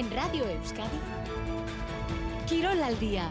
En 0.00 0.10
Radio 0.12 0.48
Euskadi, 0.48 0.98
Quirol 2.48 2.82
al 2.82 2.98
día. 2.98 3.30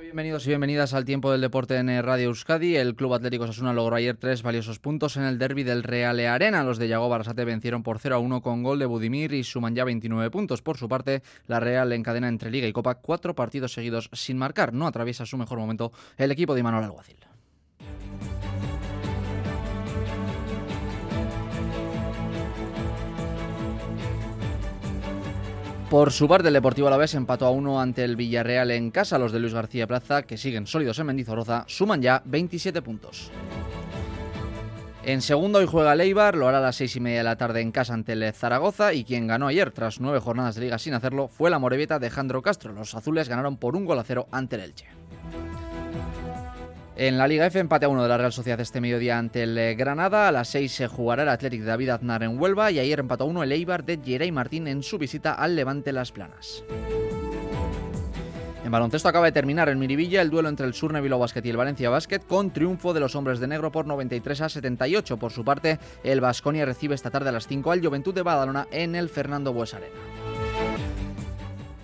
Bienvenidos 0.00 0.46
y 0.46 0.48
bienvenidas 0.48 0.94
al 0.94 1.04
tiempo 1.04 1.30
del 1.30 1.42
deporte 1.42 1.76
en 1.76 1.90
eh, 1.90 2.00
Radio 2.00 2.28
Euskadi. 2.28 2.76
El 2.76 2.94
Club 2.94 3.12
Atlético 3.12 3.46
Sasuna 3.46 3.74
logró 3.74 3.96
ayer 3.96 4.16
tres 4.16 4.42
valiosos 4.42 4.78
puntos 4.78 5.18
en 5.18 5.24
el 5.24 5.38
derby 5.38 5.64
del 5.64 5.82
Real 5.82 6.18
Arena. 6.20 6.64
Los 6.64 6.78
de 6.78 6.88
Yago 6.88 7.10
Barasate 7.10 7.44
vencieron 7.44 7.82
por 7.82 7.98
0 7.98 8.14
a 8.14 8.18
1 8.20 8.40
con 8.40 8.62
gol 8.62 8.78
de 8.78 8.86
Budimir 8.86 9.34
y 9.34 9.44
suman 9.44 9.74
ya 9.74 9.84
29 9.84 10.30
puntos. 10.30 10.62
Por 10.62 10.78
su 10.78 10.88
parte, 10.88 11.22
la 11.46 11.60
Real 11.60 11.92
encadena 11.92 12.28
entre 12.28 12.50
Liga 12.50 12.66
y 12.66 12.72
Copa 12.72 12.94
cuatro 12.94 13.34
partidos 13.34 13.74
seguidos 13.74 14.08
sin 14.14 14.38
marcar. 14.38 14.72
No 14.72 14.86
atraviesa 14.86 15.26
su 15.26 15.36
mejor 15.36 15.58
momento 15.58 15.92
el 16.16 16.30
equipo 16.30 16.54
de 16.54 16.60
Imanol 16.60 16.84
Alguacil. 16.84 17.29
Por 25.90 26.12
su 26.12 26.28
parte, 26.28 26.46
el 26.46 26.54
Deportivo 26.54 26.86
Alavés 26.86 27.16
empató 27.16 27.46
a 27.46 27.50
uno 27.50 27.80
ante 27.80 28.04
el 28.04 28.14
Villarreal 28.14 28.70
en 28.70 28.92
casa. 28.92 29.18
Los 29.18 29.32
de 29.32 29.40
Luis 29.40 29.52
García 29.52 29.88
Plaza, 29.88 30.22
que 30.22 30.36
siguen 30.36 30.68
sólidos 30.68 31.00
en 31.00 31.06
Mendizorroza, 31.06 31.64
suman 31.66 32.00
ya 32.00 32.22
27 32.26 32.80
puntos. 32.80 33.32
En 35.02 35.20
segundo 35.20 35.58
hoy 35.58 35.66
juega 35.66 35.96
Leibar, 35.96 36.36
lo 36.36 36.46
hará 36.46 36.58
a 36.58 36.60
las 36.60 36.76
seis 36.76 36.94
y 36.94 37.00
media 37.00 37.18
de 37.18 37.24
la 37.24 37.36
tarde 37.36 37.60
en 37.60 37.72
casa 37.72 37.92
ante 37.92 38.12
el 38.12 38.32
Zaragoza 38.32 38.92
y 38.92 39.02
quien 39.02 39.26
ganó 39.26 39.48
ayer 39.48 39.72
tras 39.72 39.98
nueve 39.98 40.20
jornadas 40.20 40.54
de 40.54 40.60
liga 40.60 40.78
sin 40.78 40.94
hacerlo 40.94 41.26
fue 41.26 41.50
la 41.50 41.58
Morevieta 41.58 41.98
de 41.98 42.08
Jandro 42.08 42.40
Castro. 42.40 42.72
Los 42.72 42.94
azules 42.94 43.28
ganaron 43.28 43.56
por 43.56 43.74
un 43.74 43.84
gol 43.84 43.98
a 43.98 44.04
cero 44.04 44.28
ante 44.30 44.54
el 44.54 44.62
Elche. 44.62 44.99
En 47.00 47.16
la 47.16 47.26
Liga 47.26 47.46
F 47.46 47.58
empate 47.58 47.86
a 47.86 47.88
uno 47.88 48.02
de 48.02 48.10
la 48.10 48.18
Real 48.18 48.30
Sociedad 48.30 48.60
este 48.60 48.78
mediodía 48.78 49.16
ante 49.16 49.44
el 49.44 49.56
eh, 49.56 49.74
Granada. 49.74 50.28
A 50.28 50.32
las 50.32 50.48
6 50.48 50.70
se 50.70 50.86
jugará 50.86 51.22
el 51.22 51.30
Athletic 51.30 51.60
de 51.60 51.66
David 51.66 51.88
Aznar 51.88 52.22
en 52.22 52.38
Huelva 52.38 52.70
y 52.70 52.78
ayer 52.78 53.00
empató 53.00 53.24
a 53.24 53.26
uno 53.26 53.42
el 53.42 53.52
Eibar 53.52 53.86
de 53.86 53.98
Jeray 54.04 54.30
Martín 54.30 54.68
en 54.68 54.82
su 54.82 54.98
visita 54.98 55.32
al 55.32 55.56
Levante 55.56 55.92
Las 55.92 56.12
Planas. 56.12 56.62
En 58.62 58.70
baloncesto 58.70 59.08
acaba 59.08 59.24
de 59.24 59.32
terminar 59.32 59.70
en 59.70 59.78
Miribilla 59.78 60.20
el 60.20 60.28
duelo 60.28 60.50
entre 60.50 60.66
el 60.66 60.74
Surne 60.74 61.00
Bilbao 61.00 61.20
Basket 61.20 61.40
y 61.42 61.48
el 61.48 61.56
Valencia 61.56 61.88
Basket 61.88 62.20
con 62.20 62.50
triunfo 62.50 62.92
de 62.92 63.00
los 63.00 63.14
hombres 63.16 63.40
de 63.40 63.46
negro 63.46 63.72
por 63.72 63.86
93 63.86 64.42
a 64.42 64.48
78. 64.50 65.16
Por 65.16 65.32
su 65.32 65.42
parte, 65.42 65.78
el 66.04 66.20
Vasconia 66.20 66.66
recibe 66.66 66.94
esta 66.94 67.10
tarde 67.10 67.30
a 67.30 67.32
las 67.32 67.46
5 67.46 67.72
al 67.72 67.82
Juventud 67.82 68.12
de 68.12 68.20
Badalona 68.20 68.68
en 68.72 68.94
el 68.94 69.08
Fernando 69.08 69.54
Bues 69.54 69.72
Arena. 69.72 70.09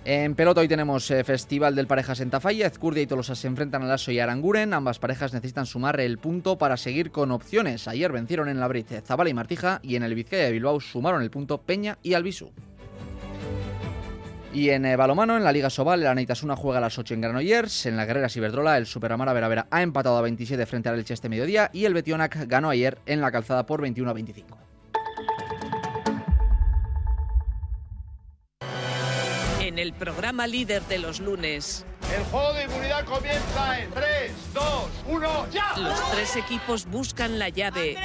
En 0.09 0.35
pelota 0.35 0.61
hoy 0.61 0.69
tenemos 0.69 1.11
eh, 1.11 1.21
Festival 1.25 1.75
del 1.75 1.85
Parejas 1.85 2.21
en 2.21 2.29
Tafalla, 2.29 2.67
Ezcurdia 2.67 3.03
y 3.03 3.07
Tolosa 3.07 3.35
se 3.35 3.45
enfrentan 3.47 3.83
a 3.83 3.87
Lasso 3.87 4.09
y 4.09 4.19
Aranguren. 4.19 4.73
Ambas 4.73 4.99
parejas 4.99 5.33
necesitan 5.33 5.65
sumar 5.65 5.99
el 5.99 6.17
punto 6.17 6.57
para 6.57 6.77
seguir 6.77 7.11
con 7.11 7.29
opciones. 7.29 7.89
Ayer 7.89 8.13
vencieron 8.13 8.47
en 8.47 8.61
la 8.61 8.69
Brite 8.69 9.01
Zabala 9.01 9.29
y 9.29 9.33
Martija 9.33 9.81
y 9.83 9.97
en 9.97 10.03
el 10.03 10.15
Vizcaya 10.15 10.45
de 10.45 10.53
Bilbao 10.53 10.79
sumaron 10.79 11.23
el 11.23 11.29
punto 11.29 11.57
Peña 11.57 11.97
y 12.03 12.13
Albisu. 12.13 12.53
Y 14.53 14.69
en 14.69 14.85
eh, 14.85 14.95
balomano, 14.95 15.35
en 15.35 15.43
la 15.43 15.51
Liga 15.51 15.69
Sobal, 15.69 15.99
el 15.99 16.07
Anaitasuna 16.07 16.55
juega 16.55 16.77
a 16.77 16.81
las 16.81 16.97
8 16.97 17.13
en 17.13 17.19
Granollers. 17.19 17.85
En 17.85 17.97
la 17.97 18.05
Guerrera 18.05 18.29
Ciberdrola, 18.29 18.77
el 18.77 18.85
Superamara 18.85 19.33
Veravera 19.33 19.67
ha 19.71 19.81
empatado 19.81 20.15
a 20.15 20.21
27 20.21 20.65
frente 20.67 20.87
al 20.87 20.97
Elche 20.97 21.15
este 21.15 21.27
mediodía 21.27 21.69
y 21.73 21.83
el 21.83 21.93
Betionac 21.93 22.47
ganó 22.47 22.69
ayer 22.69 22.97
en 23.07 23.19
la 23.19 23.29
calzada 23.29 23.65
por 23.65 23.81
21 23.81 24.09
a 24.09 24.13
25. 24.13 24.66
En 29.77 29.83
el 29.83 29.93
programa 29.93 30.47
líder 30.47 30.81
de 30.87 30.97
los 30.97 31.19
lunes. 31.19 31.85
El 32.15 32.23
juego 32.25 32.51
de 32.53 32.63
inmunidad 32.63 33.05
comienza 33.05 33.79
en 33.79 33.91
3, 33.91 34.31
2, 34.55 34.63
1, 35.07 35.47
ya. 35.51 35.77
Los 35.77 36.11
tres 36.11 36.35
equipos 36.35 36.87
buscan 36.87 37.37
la 37.37 37.49
llave 37.49 37.95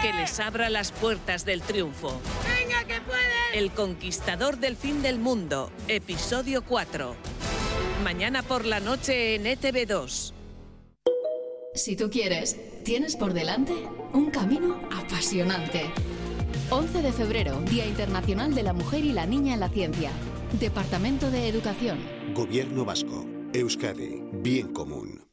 que 0.00 0.12
les 0.14 0.40
abra 0.40 0.70
las 0.70 0.92
puertas 0.92 1.44
del 1.44 1.60
triunfo. 1.60 2.18
¡Venga, 2.44 2.84
que 2.84 3.00
puedes! 3.02 3.24
El 3.52 3.72
conquistador 3.72 4.56
del 4.56 4.74
fin 4.74 5.02
del 5.02 5.18
mundo, 5.18 5.70
episodio 5.88 6.64
4. 6.64 7.14
Mañana 8.02 8.42
por 8.42 8.64
la 8.64 8.80
noche 8.80 9.34
en 9.34 9.44
ETV2. 9.44 10.32
Si 11.74 11.96
tú 11.96 12.08
quieres, 12.08 12.56
tienes 12.84 13.16
por 13.16 13.34
delante 13.34 13.74
un 14.14 14.30
camino 14.30 14.80
apasionante. 14.90 15.90
11 16.70 17.02
de 17.02 17.12
febrero, 17.12 17.60
Día 17.70 17.84
Internacional 17.84 18.54
de 18.54 18.62
la 18.62 18.72
Mujer 18.72 19.04
y 19.04 19.12
la 19.12 19.26
Niña 19.26 19.52
en 19.52 19.60
la 19.60 19.68
Ciencia. 19.68 20.10
Departamento 20.52 21.30
de 21.30 21.48
Educación. 21.48 21.98
Gobierno 22.32 22.84
Vasco. 22.84 23.26
Euskadi. 23.52 24.22
Bien 24.32 24.72
común. 24.72 25.24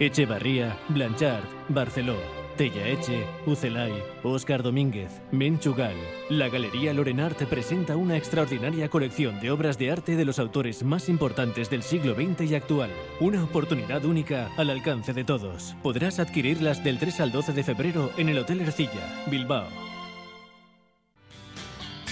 Echevarría, 0.00 0.78
Blanchard, 0.88 1.44
Barceló, 1.68 2.16
Tellaeche, 2.56 3.24
Ucelay, 3.46 3.92
Óscar 4.22 4.62
Domínguez, 4.62 5.10
Menchugal. 5.30 5.94
La 6.30 6.48
Galería 6.48 6.94
Lorenart 6.94 7.42
presenta 7.44 7.96
una 7.96 8.16
extraordinaria 8.16 8.88
colección 8.88 9.40
de 9.40 9.50
obras 9.50 9.78
de 9.78 9.90
arte 9.90 10.16
de 10.16 10.24
los 10.24 10.38
autores 10.38 10.82
más 10.82 11.08
importantes 11.08 11.68
del 11.70 11.82
siglo 11.82 12.14
XX 12.14 12.50
y 12.50 12.54
actual. 12.54 12.90
Una 13.20 13.44
oportunidad 13.44 14.04
única 14.04 14.50
al 14.56 14.70
alcance 14.70 15.12
de 15.12 15.24
todos. 15.24 15.76
Podrás 15.82 16.18
adquirirlas 16.18 16.82
del 16.82 16.98
3 16.98 17.20
al 17.20 17.32
12 17.32 17.52
de 17.52 17.62
febrero 17.62 18.10
en 18.16 18.30
el 18.30 18.38
Hotel 18.38 18.60
Ercilla, 18.62 19.24
Bilbao. 19.30 19.85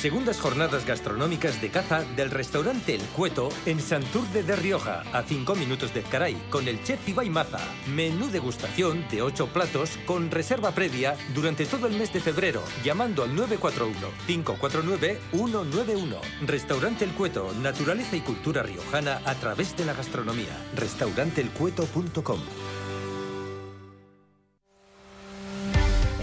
Segundas 0.04 0.36
jornadas 0.38 0.84
gastronómicas 0.84 1.62
de 1.62 1.70
caza 1.70 2.04
del 2.14 2.30
restaurante 2.30 2.94
El 2.94 3.00
Cueto 3.16 3.48
en 3.64 3.80
Santurce 3.80 4.42
de 4.42 4.54
Rioja, 4.54 5.02
a 5.14 5.22
5 5.22 5.54
minutos 5.54 5.94
de 5.94 6.02
Caray, 6.02 6.34
con 6.50 6.68
el 6.68 6.84
chef 6.84 7.08
Ibai 7.08 7.30
Maza. 7.30 7.60
Menú 7.86 8.28
degustación 8.28 9.06
de 9.10 9.22
8 9.22 9.46
platos 9.46 9.96
con 10.04 10.30
reserva 10.30 10.72
previa 10.72 11.16
durante 11.34 11.64
todo 11.64 11.86
el 11.86 11.96
mes 11.96 12.12
de 12.12 12.20
febrero, 12.20 12.62
llamando 12.84 13.22
al 13.22 13.34
941-549-191. 13.34 16.20
Restaurante 16.42 17.06
El 17.06 17.12
Cueto, 17.12 17.54
naturaleza 17.62 18.14
y 18.14 18.20
cultura 18.20 18.62
riojana 18.62 19.22
a 19.24 19.34
través 19.36 19.74
de 19.74 19.86
la 19.86 19.94
gastronomía. 19.94 20.54
Restauranteelcueto.com 20.76 22.40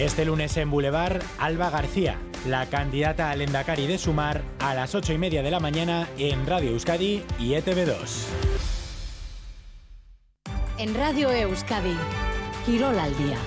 Este 0.01 0.25
lunes 0.25 0.57
en 0.57 0.71
Boulevard, 0.71 1.21
Alba 1.37 1.69
García, 1.69 2.17
la 2.47 2.65
candidata 2.71 3.29
al 3.29 3.43
Endacari 3.43 3.85
de 3.85 3.99
Sumar, 3.99 4.41
a 4.57 4.73
las 4.73 4.95
8 4.95 5.13
y 5.13 5.19
media 5.19 5.43
de 5.43 5.51
la 5.51 5.59
mañana 5.59 6.09
en 6.17 6.47
Radio 6.47 6.71
Euskadi 6.71 7.23
y 7.37 7.51
ETV2. 7.51 8.25
En 10.79 10.95
Radio 10.95 11.29
Euskadi, 11.29 11.95
Quirol 12.65 12.97
al 12.97 13.15
día. 13.15 13.37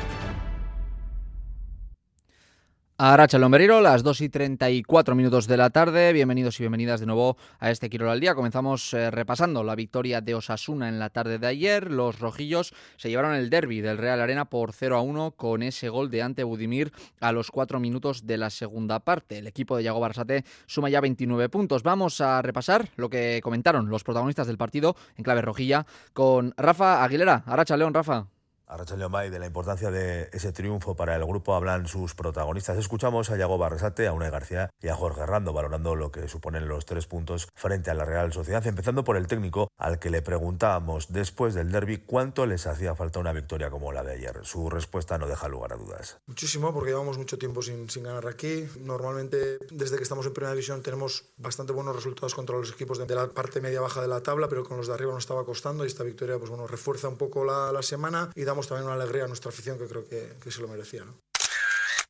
Aracha 2.97 3.39
Lomberiro, 3.39 3.81
las 3.81 4.05
2 4.05 4.21
y 4.21 4.29
34 4.29 5.17
minutos 5.17 5.49
de 5.49 5.57
la 5.57 5.71
tarde. 5.71 6.13
Bienvenidos 6.13 6.61
y 6.61 6.63
bienvenidas 6.63 7.01
de 7.01 7.07
nuevo 7.07 7.37
a 7.59 7.73
este 7.73 7.91
Quirol 7.91 8.09
al 8.09 8.21
Día. 8.21 8.37
Comenzamos 8.37 8.95
eh, 8.95 9.11
repasando 9.11 9.65
la 9.65 9.75
victoria 9.75 10.21
de 10.21 10.37
Osasuna 10.37 10.89
en 10.89 11.01
la 11.01 11.11
tarde 11.11 11.41
de 11.41 11.47
ayer. 11.49 11.91
Los 11.91 12.21
rojillos 12.21 12.73
se 12.97 13.09
llevaron 13.09 13.35
el 13.35 13.51
derby 13.51 13.81
del 13.81 13.99
Real 13.99 14.21
Arena 14.21 14.45
por 14.45 14.73
0 14.73 14.97
a 14.97 15.01
1 15.01 15.33
con 15.33 15.65
ese 15.65 15.89
gol 15.89 16.09
de 16.09 16.23
Ante 16.23 16.45
Budimir 16.45 16.93
a 17.19 17.33
los 17.33 17.51
4 17.51 17.81
minutos 17.81 18.29
de 18.29 18.39
la 18.39 18.49
segunda 18.49 19.01
parte. 19.01 19.39
El 19.39 19.49
equipo 19.49 19.77
de 19.77 19.83
Yago 19.83 19.99
Barsate 19.99 20.45
suma 20.67 20.89
ya 20.89 21.01
29 21.01 21.49
puntos. 21.49 21.83
Vamos 21.83 22.21
a 22.21 22.43
repasar 22.43 22.91
lo 22.95 23.11
que 23.11 23.41
comentaron 23.43 23.89
los 23.89 24.05
protagonistas 24.05 24.47
del 24.47 24.57
partido 24.57 24.95
en 25.17 25.25
clave 25.25 25.43
rojilla 25.43 25.85
con 26.13 26.55
Rafa 26.57 27.03
Aguilera. 27.03 27.43
Aracha 27.45 27.77
León, 27.77 27.93
Rafa. 27.93 28.34
A 28.67 28.79
Rachel 28.79 28.99
Leomay, 28.99 29.29
de 29.29 29.39
la 29.39 29.45
importancia 29.45 29.91
de 29.91 30.31
ese 30.33 30.51
triunfo 30.51 30.97
para 30.97 31.15
el 31.15 31.27
grupo 31.27 31.55
hablan 31.55 31.87
sus 31.87 32.15
protagonistas. 32.15 32.79
Escuchamos 32.79 33.29
a 33.29 33.37
Yago 33.37 33.59
Barresate, 33.59 34.07
a 34.07 34.15
Unai 34.15 34.31
García 34.31 34.71
y 34.81 34.89
a 34.89 34.97
Jorge 34.97 35.27
Rando 35.27 35.53
valorando 35.53 35.95
lo 35.95 36.11
que 36.11 36.29
suponen 36.29 36.67
los 36.67 36.87
tres 36.87 37.07
puntos 37.07 37.49
frente 37.55 37.91
a 37.91 37.95
la 37.95 38.07
Real 38.07 38.33
Sociedad, 38.33 38.67
empezando 38.67 39.05
por 39.05 39.19
el 39.19 39.27
técnico 39.27 39.69
al 39.77 39.99
que 39.99 40.09
le 40.09 40.23
preguntábamos 40.23 41.13
después 41.13 41.53
del 41.53 41.71
derby 41.73 41.99
cuánto 41.99 42.47
les 42.47 42.67
hacía 42.67 42.95
falta 42.95 43.21
una 43.21 43.35
victoria 43.35 43.69
como 43.69 43.93
la 43.93 44.03
de 44.03 44.13
ayer. 44.13 44.41
Su 44.45 44.71
respuesta 44.71 45.19
no 45.19 45.29
deja 45.29 45.47
lugar 45.49 45.75
a 45.75 45.77
dudas. 45.77 46.17
Muchísimo, 46.27 46.73
porque 46.73 46.93
llevamos 46.93 47.19
mucho 47.19 47.37
tiempo 47.37 47.61
sin, 47.61 47.87
ganar 48.03 48.27
aquí. 48.27 48.67
Normalmente, 48.81 49.59
desde 49.71 49.99
que 49.99 50.03
estamos 50.05 50.25
en 50.25 50.33
Primera 50.33 50.53
División, 50.53 50.83
tenemos 50.83 51.27
bastante 51.37 51.75
buenos 51.75 51.95
resultados 51.95 52.35
contra 52.35 52.57
los 52.57 52.73
equipos 52.73 52.97
de, 52.97 53.05
de 53.05 53.15
la 53.15 53.27
parte 53.27 53.61
media-baja 53.61 54.01
de 54.01 54.09
la 54.09 54.23
tabla, 54.23 54.49
pero 54.49 54.65
con 54.65 54.79
los 54.79 54.87
de 54.87 54.95
arriba 54.95 55.13
nos 55.13 55.25
estaba 55.25 55.45
costando 55.45 55.85
y 55.85 55.89
esta 55.89 56.03
victoria 56.03 56.39
pues 56.39 56.49
bueno, 56.49 56.67
refuerza 56.67 57.09
un 57.09 57.19
poco 57.19 57.45
la, 57.45 57.71
la 57.71 57.83
semana 57.83 58.31
y 58.35 58.45
da 58.45 58.54
también 58.63 58.87
una 58.87 58.95
alegría 58.95 59.25
a 59.25 59.29
nuestra 59.29 59.51
afición 59.51 59.79
que 59.79 59.87
creo 59.87 60.05
que, 60.07 60.35
que 60.43 60.51
se 60.51 60.61
lo 60.61 60.69
merecía. 60.69 61.05
¿no? 61.05 61.15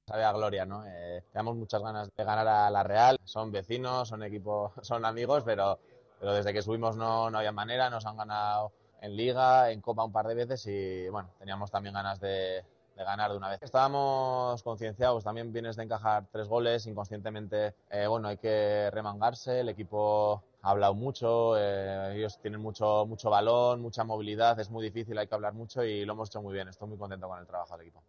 Sabe 0.07 0.25
a 0.25 0.33
gloria, 0.33 0.67
¿no? 0.67 0.85
Eh, 0.87 1.23
tenemos 1.33 1.57
muchas 1.57 1.83
ganas 1.83 2.15
de 2.15 2.25
ganar 2.25 2.47
a 2.47 2.71
la 2.71 2.83
Real. 2.83 3.19
Son 3.25 3.51
vecinos, 3.51 4.09
son 4.09 4.23
equipos, 4.23 4.73
son 4.83 5.05
amigos, 5.05 5.43
pero, 5.45 5.79
pero 6.21 6.33
desde 6.35 6.53
que 6.53 6.63
subimos 6.63 6.97
no, 6.97 7.31
no 7.31 7.39
había 7.39 7.53
manera. 7.53 7.89
Nos 7.89 8.05
han 8.07 8.17
ganado 8.17 8.73
en 9.01 9.17
Liga, 9.17 9.71
en 9.71 9.81
Copa 9.81 10.05
un 10.05 10.13
par 10.13 10.27
de 10.27 10.35
veces 10.35 10.67
y 10.67 11.09
bueno, 11.09 11.31
teníamos 11.39 11.71
también 11.71 11.95
ganas 11.95 12.21
de, 12.21 12.65
de 12.97 13.05
ganar 13.05 13.31
de 13.31 13.37
una 13.37 13.49
vez. 13.49 13.63
Estábamos 13.63 14.63
concienciados, 14.63 15.25
también 15.25 15.53
vienes 15.53 15.77
de 15.77 15.85
encajar 15.85 16.27
tres 16.31 16.49
goles, 16.49 16.87
inconscientemente, 16.87 17.75
eh, 17.91 18.07
bueno, 18.07 18.29
hay 18.29 18.39
que 18.39 18.91
remangarse, 18.93 19.61
el 19.61 19.69
equipo 19.69 20.43
ha 20.65 20.71
hablado 20.71 20.95
mucho, 20.95 21.59
eh, 21.59 22.17
ellos 22.17 22.39
tienen 22.41 22.61
mucho, 22.61 23.05
mucho 23.07 23.29
balón, 23.29 23.83
mucha 23.83 24.03
movilidad, 24.03 24.59
es 24.59 24.71
muy 24.71 24.83
difícil, 24.83 25.19
hay 25.19 25.27
que 25.27 25.35
hablar 25.35 25.53
mucho 25.53 25.85
y 25.85 26.07
lo 26.07 26.15
hemos 26.15 26.31
hecho 26.31 26.41
muy 26.41 26.55
bien. 26.55 26.69
Estoy 26.69 26.89
muy 26.89 26.97
contento 26.97 27.29
con 27.29 27.39
el 27.39 27.47
trabajo 27.47 27.77
del 27.77 27.89
equipo. 27.89 28.03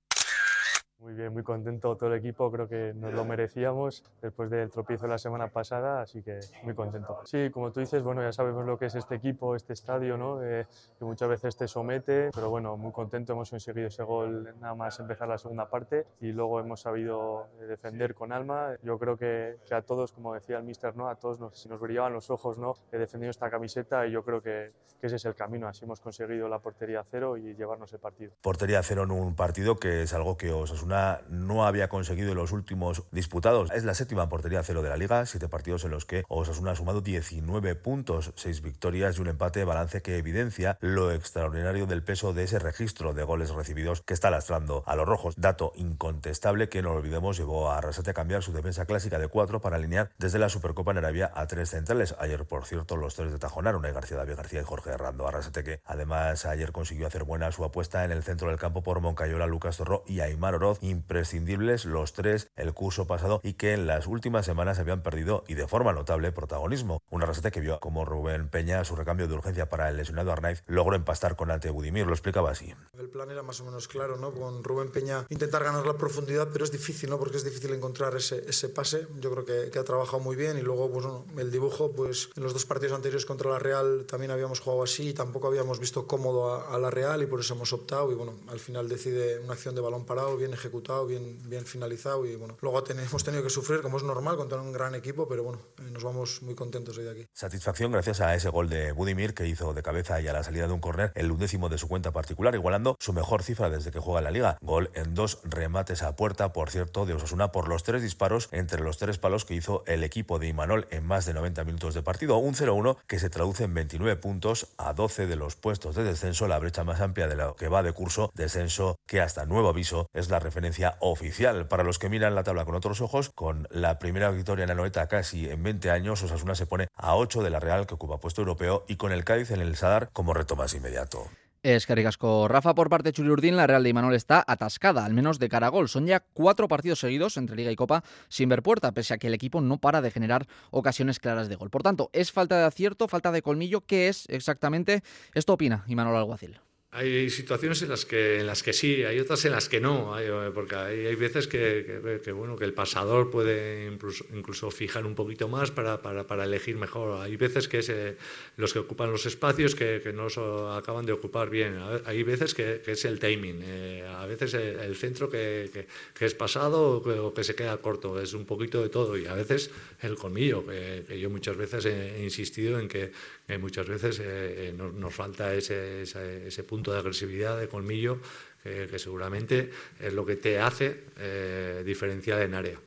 Muy 1.00 1.14
bien, 1.14 1.34
muy 1.34 1.44
contento 1.44 1.96
todo 1.98 2.12
el 2.12 2.18
equipo, 2.18 2.50
creo 2.52 2.68
que 2.68 2.94
nos 2.96 3.14
lo 3.14 3.26
merecíamos 3.26 4.04
después 4.22 4.50
del 4.50 4.72
tropiezo 4.72 5.06
la 5.08 5.18
semana 5.18 5.50
pasada, 5.50 6.02
así 6.02 6.24
que 6.24 6.40
muy 6.64 6.74
contento. 6.74 7.20
Sí, 7.26 7.52
como 7.52 7.72
tú 7.72 7.82
dices, 7.82 8.02
bueno, 8.02 8.24
ya 8.24 8.32
sabemos 8.32 8.66
lo 8.66 8.80
que 8.80 8.86
es 8.86 8.96
este 8.96 9.16
equipo, 9.16 9.56
este 9.56 9.74
estadio, 9.74 10.18
¿no? 10.18 10.42
Eh, 10.42 10.66
que 10.98 11.06
muchas 11.06 11.30
veces 11.30 11.56
te 11.58 11.68
somete, 11.68 12.32
pero 12.34 12.50
bueno, 12.50 12.76
muy 12.78 12.92
contento, 12.92 13.34
hemos 13.34 13.50
conseguido 13.50 13.88
ese 13.88 14.04
gol 14.04 14.56
nada 14.60 14.74
más 14.74 15.00
empezar 15.00 15.28
la 15.28 15.38
segunda 15.38 15.70
parte 15.70 16.08
y 16.22 16.32
luego 16.32 16.60
hemos 16.60 16.82
sabido 16.82 17.50
eh, 17.60 17.66
defender 17.66 18.16
con 18.16 18.32
alma. 18.32 18.72
Yo 18.82 18.98
creo 18.98 19.18
que, 19.18 19.58
que 19.68 19.76
a 19.76 19.82
todos, 19.82 20.12
como 20.12 20.34
decía 20.34 20.58
el 20.58 20.64
míster, 20.64 20.96
¿no? 20.96 21.10
A 21.10 21.16
todos 21.16 21.40
nos, 21.40 21.68
nos 21.68 21.80
brillaban 21.80 22.14
los 22.14 22.32
ojos, 22.32 22.58
¿no? 22.58 22.74
He 22.92 22.98
defendido 22.98 23.30
esta 23.30 23.50
camiseta 23.52 24.08
y 24.08 24.12
yo 24.12 24.24
creo 24.24 24.42
que, 24.42 24.72
que 25.00 25.08
ese 25.08 25.18
es 25.18 25.26
el 25.26 25.36
camino, 25.36 25.68
así 25.68 25.84
hemos 25.84 26.00
conseguido 26.00 26.48
la 26.48 26.60
portería 26.60 27.04
cero 27.12 27.38
y 27.38 27.54
llevarnos 27.54 27.92
el 27.94 28.00
partido. 28.00 28.32
Portería 28.42 28.82
cero 28.82 29.04
en 29.04 29.12
un 29.12 29.36
partido 29.36 29.76
que 29.76 30.04
es 30.04 30.14
algo 30.14 30.38
que 30.38 30.52
os 30.52 30.85
una 30.86 31.22
no 31.30 31.66
había 31.66 31.90
conseguido 31.90 32.32
en 32.32 32.38
los 32.38 32.52
últimos 32.52 33.04
disputados. 33.12 33.72
Es 33.72 33.84
la 33.84 33.96
séptima 33.96 34.30
portería 34.30 34.64
cero 34.64 34.82
de 34.82 34.90
la 34.90 34.98
liga, 34.98 35.26
siete 35.26 35.50
partidos 35.50 35.84
en 35.84 35.92
los 35.92 36.06
que 36.06 36.24
Osasuna 36.30 36.72
ha 36.72 36.76
sumado 36.76 37.02
19 37.02 37.76
puntos, 37.76 38.32
seis 38.36 38.62
victorias 38.62 39.18
y 39.18 39.22
un 39.22 39.28
empate, 39.28 39.64
balance 39.66 40.02
que 40.02 40.18
evidencia 40.18 40.78
lo 40.82 41.12
extraordinario 41.12 41.88
del 41.88 42.04
peso 42.04 42.34
de 42.34 42.44
ese 42.44 42.60
registro 42.60 43.14
de 43.14 43.24
goles 43.24 43.50
recibidos 43.50 44.02
que 44.02 44.14
está 44.14 44.30
lastrando 44.30 44.84
a 44.86 44.96
los 44.96 45.08
rojos. 45.08 45.34
Dato 45.38 45.74
incontestable 45.76 46.70
que 46.70 46.82
no 46.82 46.94
olvidemos 46.94 47.38
llevó 47.38 47.72
a 47.72 47.80
Arrasate 47.80 48.12
a 48.12 48.14
cambiar 48.14 48.44
su 48.44 48.54
defensa 48.54 48.86
clásica 48.86 49.18
de 49.18 49.28
cuatro 49.28 49.62
para 49.62 49.78
alinear 49.78 50.12
desde 50.20 50.40
la 50.40 50.50
Supercopa 50.50 50.92
en 50.92 51.00
Arabia 51.00 51.32
a 51.34 51.48
tres 51.48 51.72
centrales. 51.72 52.16
Ayer, 52.20 52.46
por 52.46 52.66
cierto, 52.66 52.96
los 52.96 53.16
tres 53.16 53.32
de 53.32 53.40
Tajonar, 53.40 53.76
una 53.76 53.92
García 53.92 54.18
David 54.18 54.36
García 54.36 54.62
y 54.62 54.64
Jorge 54.64 54.92
Herrando 54.92 55.28
Arrasate 55.28 55.64
que 55.64 55.82
además 55.86 56.46
ayer 56.46 56.72
consiguió 56.72 57.08
hacer 57.08 57.24
buena 57.24 57.52
su 57.52 57.64
apuesta 57.64 58.06
en 58.06 58.12
el 58.12 58.24
centro 58.24 58.50
del 58.50 58.60
campo 58.60 58.84
por 58.84 59.00
Moncayola, 59.00 59.48
Lucas 59.48 59.78
Torro 59.78 60.04
y 60.06 60.20
Aymar 60.20 60.56
Oroz 60.56 60.75
imprescindibles 60.82 61.86
los 61.86 62.14
tres 62.14 62.50
el 62.56 62.74
curso 62.74 63.08
pasado 63.08 63.42
y 63.44 63.54
que 63.54 63.74
en 63.74 63.88
las 63.88 64.08
últimas 64.08 64.46
semanas 64.46 64.80
habían 64.80 65.04
perdido 65.04 65.44
y 65.48 65.54
de 65.56 65.68
forma 65.68 65.94
notable 65.94 66.32
protagonismo. 66.32 67.02
Una 67.10 67.26
receta 67.26 67.52
que 67.52 67.60
vio 67.60 67.80
como 67.80 68.06
Rubén 68.06 68.50
Peña, 68.50 68.84
su 68.84 68.96
recambio 68.96 69.28
de 69.28 69.34
urgencia 69.34 69.70
para 69.70 69.90
el 69.90 69.98
lesionado 69.98 70.32
Arnaiz, 70.32 70.64
logró 70.68 70.96
empastar 70.96 71.36
con 71.36 71.52
Ante 71.52 71.70
Budimir. 71.70 72.06
Lo 72.08 72.14
explicaba 72.14 72.52
así. 72.52 72.74
El 72.98 73.10
plan 73.10 73.32
era 73.32 73.44
más 73.44 73.60
o 73.62 73.66
menos 73.66 73.88
claro, 73.88 74.18
¿no? 74.18 74.32
Con 74.32 74.64
Rubén 74.64 74.92
Peña 74.92 75.26
intentar 75.30 75.64
ganar 75.64 75.86
la 75.86 75.98
profundidad, 75.98 76.50
pero 76.52 76.66
es 76.66 76.72
difícil, 76.72 77.10
¿no? 77.10 77.20
Porque 77.20 77.38
es 77.38 77.44
difícil 77.44 77.74
encontrar 77.74 78.16
ese, 78.16 78.44
ese 78.48 78.70
pase. 78.70 79.08
Yo 79.20 79.32
creo 79.32 79.46
que, 79.46 79.72
que 79.72 79.80
ha 79.80 79.84
trabajado 79.84 80.20
muy 80.20 80.36
bien 80.36 80.58
y 80.58 80.62
luego, 80.62 80.92
pues, 80.92 81.06
bueno, 81.06 81.26
el 81.38 81.52
dibujo, 81.52 81.92
pues 81.92 82.30
en 82.36 82.44
los 82.44 82.54
dos 82.54 82.66
partidos 82.66 82.96
anteriores 82.96 83.26
contra 83.26 83.50
la 83.50 83.60
Real 83.60 84.06
también 84.08 84.32
habíamos 84.32 84.60
jugado 84.60 84.84
así 84.84 85.10
y 85.10 85.14
tampoco 85.14 85.48
habíamos 85.48 85.80
visto 85.80 86.08
cómodo 86.08 86.54
a, 86.54 86.74
a 86.74 86.78
la 86.78 86.90
Real 86.90 87.22
y 87.22 87.26
por 87.26 87.40
eso 87.40 87.54
hemos 87.54 87.74
optado 87.74 88.12
y 88.12 88.16
bueno, 88.16 88.34
al 88.48 88.60
final 88.60 88.90
decide 88.90 89.40
una 89.40 89.54
acción 89.54 89.76
de 89.76 89.82
balón 89.82 90.06
parado, 90.06 90.38
bien 90.38 90.54
ejecutado, 90.66 91.06
bien, 91.06 91.66
finalizado 91.66 92.26
y 92.26 92.36
bueno, 92.36 92.58
luego 92.62 92.84
hemos 92.88 93.24
tenido 93.24 93.44
que 93.44 93.50
sufrir 93.50 93.82
como 93.82 93.98
es 93.98 94.04
normal 94.04 94.36
contra 94.36 94.60
un 94.60 94.72
gran 94.72 94.96
equipo, 94.96 95.28
pero 95.28 95.44
bueno, 95.44 95.60
eh, 95.80 95.92
nos 95.92 96.04
vamos 96.04 96.42
muy 96.42 96.56
contentos 96.56 96.98
hoy 96.98 97.06
de 97.06 97.12
aquí. 97.12 97.28
Satisfacción 97.34 97.92
gracias 97.92 98.22
a 98.22 98.36
ese 98.36 98.50
gol 98.50 98.70
de 98.70 98.92
Budimir 98.92 99.34
que 99.34 99.48
hizo 99.48 99.74
de 99.74 99.84
cabeza 99.84 100.20
y 100.22 100.28
a 100.28 100.34
la 100.34 100.44
salida 100.44 100.68
de 100.68 100.74
un 100.74 100.80
córner 100.80 101.12
el 101.16 101.32
undécimo 101.32 101.70
de 101.70 101.78
su 101.78 101.88
cuenta 101.88 102.12
particular, 102.12 102.56
igualando 102.56 102.98
su 103.00 103.14
mejor 103.14 103.44
cifra 103.44 103.70
desde 103.70 103.92
que 103.92 104.00
juega 104.00 104.20
en 104.20 104.24
la 104.26 104.32
liga. 104.32 104.58
Gol 104.62 104.92
en 104.94 105.14
dos 105.14 105.40
remates 105.44 106.04
a 106.04 106.16
puerta, 106.16 106.54
por 106.54 106.70
cierto, 106.70 107.06
de 107.06 107.14
Osasuna 107.14 107.52
por 107.52 107.68
los 107.68 107.84
tres 107.84 108.02
disparos 108.02 108.50
entre 108.52 108.82
los 108.82 108.98
tres 108.98 109.18
palos 109.18 109.46
que 109.46 109.54
hizo 109.54 109.84
el 109.86 110.04
equipo 110.04 110.40
de 110.40 110.48
Imanol 110.48 110.88
en 110.90 111.06
más 111.06 111.26
de 111.26 111.34
90 111.34 111.64
minutos 111.64 111.94
de 111.94 112.02
partido. 112.02 112.38
Un 112.38 112.56
0-1 112.56 112.98
que 113.08 113.20
se 113.20 113.30
traduce 113.30 113.64
en 113.64 113.74
29 113.74 114.16
puntos 114.18 114.68
a 114.78 114.94
12 114.94 115.28
de 115.28 115.36
los 115.36 115.56
puestos 115.56 115.96
de 115.96 116.04
descenso, 116.04 116.48
la 116.48 116.60
brecha 116.60 116.84
más 116.84 117.02
amplia 117.02 117.28
de 117.28 117.36
lo 117.36 117.56
que 117.56 117.68
va 117.68 117.84
de 117.84 117.94
curso, 117.94 118.32
descenso 118.36 118.98
que 119.06 119.22
hasta 119.22 119.46
nuevo 119.46 119.70
aviso 119.70 120.10
es 120.14 120.30
la 120.30 120.40
referencia 120.40 120.55
oficial. 121.00 121.68
Para 121.68 121.84
los 121.84 122.00
que 122.00 122.10
miran 122.10 122.36
la 122.36 122.44
tabla 122.44 122.66
con 122.66 122.76
otros 122.76 123.02
ojos, 123.02 123.30
con 123.34 123.68
la 123.72 124.00
primera 124.00 124.30
victoria 124.32 124.64
en 124.64 124.70
la 124.70 124.76
noeta 124.76 125.08
casi 125.08 125.50
en 125.50 125.64
20 125.64 125.92
años, 125.92 126.22
Osasuna 126.24 126.56
se 126.56 126.66
pone 126.66 126.88
a 126.96 127.16
8 127.16 127.44
de 127.44 127.50
la 127.50 127.60
Real 127.60 127.88
que 127.88 127.96
ocupa 127.96 128.20
puesto 128.20 128.42
europeo 128.42 128.86
y 128.88 128.96
con 128.96 129.12
el 129.12 129.24
Cádiz 129.24 129.52
en 129.52 129.62
el 129.62 129.76
Sadar 129.76 130.10
como 130.14 130.34
reto 130.34 130.56
más 130.56 130.74
inmediato. 130.74 131.28
Es 131.66 131.88
que 131.88 131.96
ricasco. 131.96 132.48
Rafa, 132.48 132.76
por 132.76 132.90
parte 132.90 133.10
de 133.10 133.14
Chuli 133.14 133.32
Urdín, 133.32 133.56
la 133.56 133.66
Real 133.66 133.82
de 133.82 133.90
Imanol 133.90 134.14
está 134.14 134.44
atascada, 134.46 135.04
al 135.04 135.16
menos 135.16 135.40
de 135.40 135.50
cara 135.50 135.66
a 135.66 135.70
gol. 135.72 135.90
Son 135.90 136.06
ya 136.06 136.20
cuatro 136.20 136.68
partidos 136.68 137.00
seguidos 137.00 137.38
entre 137.38 137.56
Liga 137.56 137.72
y 137.72 137.76
Copa 137.76 138.04
sin 138.30 138.50
ver 138.50 138.62
puerta, 138.62 138.92
pese 138.92 139.16
a 139.16 139.18
que 139.18 139.26
el 139.26 139.34
equipo 139.34 139.62
no 139.62 139.80
para 139.80 140.02
de 140.02 140.12
generar 140.12 140.46
ocasiones 140.70 141.20
claras 141.20 141.50
de 141.50 141.56
gol. 141.56 141.72
Por 141.72 141.82
tanto, 141.82 142.12
es 142.14 142.32
falta 142.32 142.60
de 142.60 142.66
acierto, 142.66 143.08
falta 143.08 143.32
de 143.32 143.42
colmillo. 143.42 143.82
¿Qué 143.82 144.10
es 144.10 144.26
exactamente? 144.30 145.02
Esto 145.34 145.54
opina 145.54 145.84
Imanol 145.88 146.16
Alguacil. 146.16 146.60
Hay 146.96 147.30
situaciones 147.30 147.82
en 147.82 147.90
las 147.90 148.06
que 148.06 148.40
en 148.40 148.48
las 148.48 148.64
que 148.64 148.72
sí, 148.72 149.04
hay 149.04 149.20
otras 149.20 149.44
en 149.44 149.52
las 149.52 149.68
que 149.68 149.82
no, 149.82 150.16
hay, 150.16 150.28
porque 150.54 150.76
hay, 150.76 151.16
veces 151.16 151.46
que, 151.46 152.22
que, 152.24 152.32
bueno 152.32 152.56
que 152.56 152.64
el 152.64 152.74
pasador 152.74 153.30
puede 153.30 153.92
incluso, 154.34 154.72
fijar 154.72 155.06
un 155.06 155.14
poquito 155.14 155.50
más 155.50 155.72
para, 155.72 156.02
para, 156.02 156.26
para 156.26 156.46
elegir 156.46 156.78
mejor. 156.78 157.22
Hay 157.22 157.36
veces 157.36 157.68
que 157.68 157.80
es 157.80 157.90
eh, 157.90 158.16
los 158.56 158.72
que 158.72 158.80
ocupan 158.80 159.12
los 159.12 159.26
espacios 159.26 159.76
que, 159.76 160.00
que 160.02 160.14
no 160.14 160.30
so, 160.30 160.72
acaban 160.72 161.06
de 161.06 161.12
ocupar 161.12 161.50
bien. 161.50 161.78
Hay 162.06 162.24
veces 162.24 162.54
que, 162.54 162.82
es 162.86 163.04
el 163.04 163.20
timing, 163.20 163.60
eh, 163.62 164.08
a 164.08 164.26
veces 164.26 164.54
el, 164.54 164.96
centro 164.96 165.30
que, 165.30 165.88
es 166.18 166.34
pasado 166.34 167.04
o 167.04 167.34
que, 167.34 167.44
se 167.44 167.56
queda 167.56 167.76
corto. 167.78 168.22
Es 168.22 168.34
un 168.34 168.46
poquito 168.46 168.82
de 168.82 168.88
todo 168.88 169.18
y 169.18 169.26
a 169.26 169.34
veces 169.34 169.70
el 170.02 170.16
colmillo, 170.16 170.66
que, 170.66 171.20
yo 171.20 171.30
muchas 171.30 171.58
veces 171.58 171.86
he 171.86 172.24
insistido 172.24 172.80
en 172.80 172.88
que, 172.88 173.12
muchas 173.60 173.88
veces 173.88 174.20
eh, 174.24 174.74
nos, 174.76 174.94
nos, 174.94 175.14
falta 175.14 175.54
ese, 175.54 176.02
ese, 176.02 176.48
ese 176.48 176.64
punto 176.64 176.92
de 176.92 177.00
agresividad, 177.00 177.60
de 177.60 177.68
colmillo, 177.68 178.20
que, 178.64 178.88
que 178.90 179.00
seguramente 179.00 179.70
es 180.00 180.14
lo 180.14 180.26
que 180.26 180.36
te 180.36 180.60
hace 180.60 181.04
eh, 181.18 181.84
diferenciar 181.86 182.42
en 182.42 182.56
área. 182.56 182.80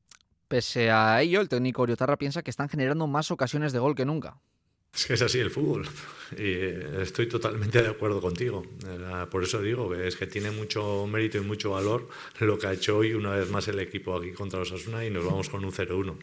Pese 0.48 0.90
a 0.90 1.20
ello, 1.22 1.40
el 1.40 1.48
técnico 1.48 1.82
Oriotarra 1.82 2.16
piensa 2.16 2.42
que 2.42 2.50
están 2.50 2.68
generando 2.68 3.06
más 3.06 3.30
ocasiones 3.30 3.72
de 3.72 3.78
gol 3.78 3.94
que 3.94 4.04
nunca. 4.04 4.38
Es 4.94 5.06
que 5.06 5.14
es 5.14 5.22
así 5.22 5.38
el 5.38 5.50
fútbol 5.50 5.86
y 6.38 6.54
estoy 7.00 7.28
totalmente 7.28 7.82
de 7.82 7.88
acuerdo 7.88 8.20
contigo. 8.20 8.66
Por 9.30 9.44
eso 9.44 9.62
digo 9.62 9.90
que 9.90 10.08
es 10.08 10.16
que 10.16 10.26
tiene 10.26 10.50
mucho 10.50 11.06
mérito 11.06 11.38
y 11.38 11.42
mucho 11.42 11.70
valor 11.70 12.08
lo 12.40 12.58
que 12.58 12.66
ha 12.66 12.72
hecho 12.72 12.96
hoy 12.96 13.14
una 13.14 13.30
vez 13.30 13.48
más 13.50 13.68
el 13.68 13.78
equipo 13.78 14.16
aquí 14.16 14.32
contra 14.32 14.58
los 14.58 14.72
Asuna 14.72 15.04
y 15.04 15.10
nos 15.10 15.24
vamos 15.24 15.50
con 15.50 15.64
un 15.64 15.70
0-1. 15.70 16.16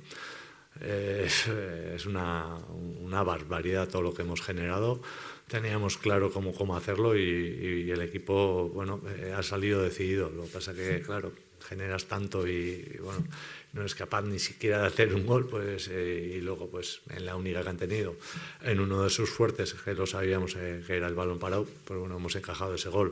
Es, 0.82 1.48
es 1.48 2.06
una, 2.06 2.58
una 3.02 3.24
barbaridad 3.24 3.88
todo 3.88 4.02
lo 4.02 4.14
que 4.14 4.24
hemos 4.24 4.42
generado. 4.42 5.02
Teníamos 5.48 5.98
claro 5.98 6.32
cómo, 6.32 6.54
cómo 6.54 6.76
hacerlo 6.76 7.16
y, 7.16 7.22
y, 7.22 7.92
el 7.92 8.02
equipo 8.02 8.70
bueno, 8.70 9.00
eh, 9.08 9.34
ha 9.36 9.44
salido 9.44 9.82
decidido. 9.82 10.30
Lo 10.30 10.44
que 10.44 10.50
pasa 10.50 10.74
que, 10.74 11.02
claro, 11.02 11.32
generas 11.68 12.06
tanto 12.06 12.48
y, 12.48 12.96
y 12.96 12.98
bueno, 12.98 13.26
no 13.74 13.84
es 13.84 13.94
capaz 13.94 14.24
ni 14.24 14.40
siquiera 14.40 14.82
de 14.82 14.88
hacer 14.88 15.14
un 15.14 15.26
gol, 15.26 15.48
pues 15.48 15.90
eh, 15.92 16.36
y 16.38 16.42
luego 16.42 16.70
pues 16.70 17.02
en 17.10 17.26
la 17.26 17.36
única 17.36 17.62
que 17.62 17.70
han 17.70 17.78
tenido, 17.78 18.16
en 18.62 18.80
uno 18.80 19.04
de 19.04 19.10
sus 19.10 19.30
fuertes, 19.30 19.74
que 19.74 19.94
lo 19.94 20.08
sabíamos 20.08 20.56
eh, 20.56 20.84
que 20.88 20.96
era 20.96 21.08
el 21.08 21.14
balón 21.14 21.40
parado, 21.40 21.68
pues 21.86 22.00
bueno, 22.00 22.18
hemos 22.18 22.36
encajado 22.36 22.74
ese 22.76 22.90
gol 22.90 23.12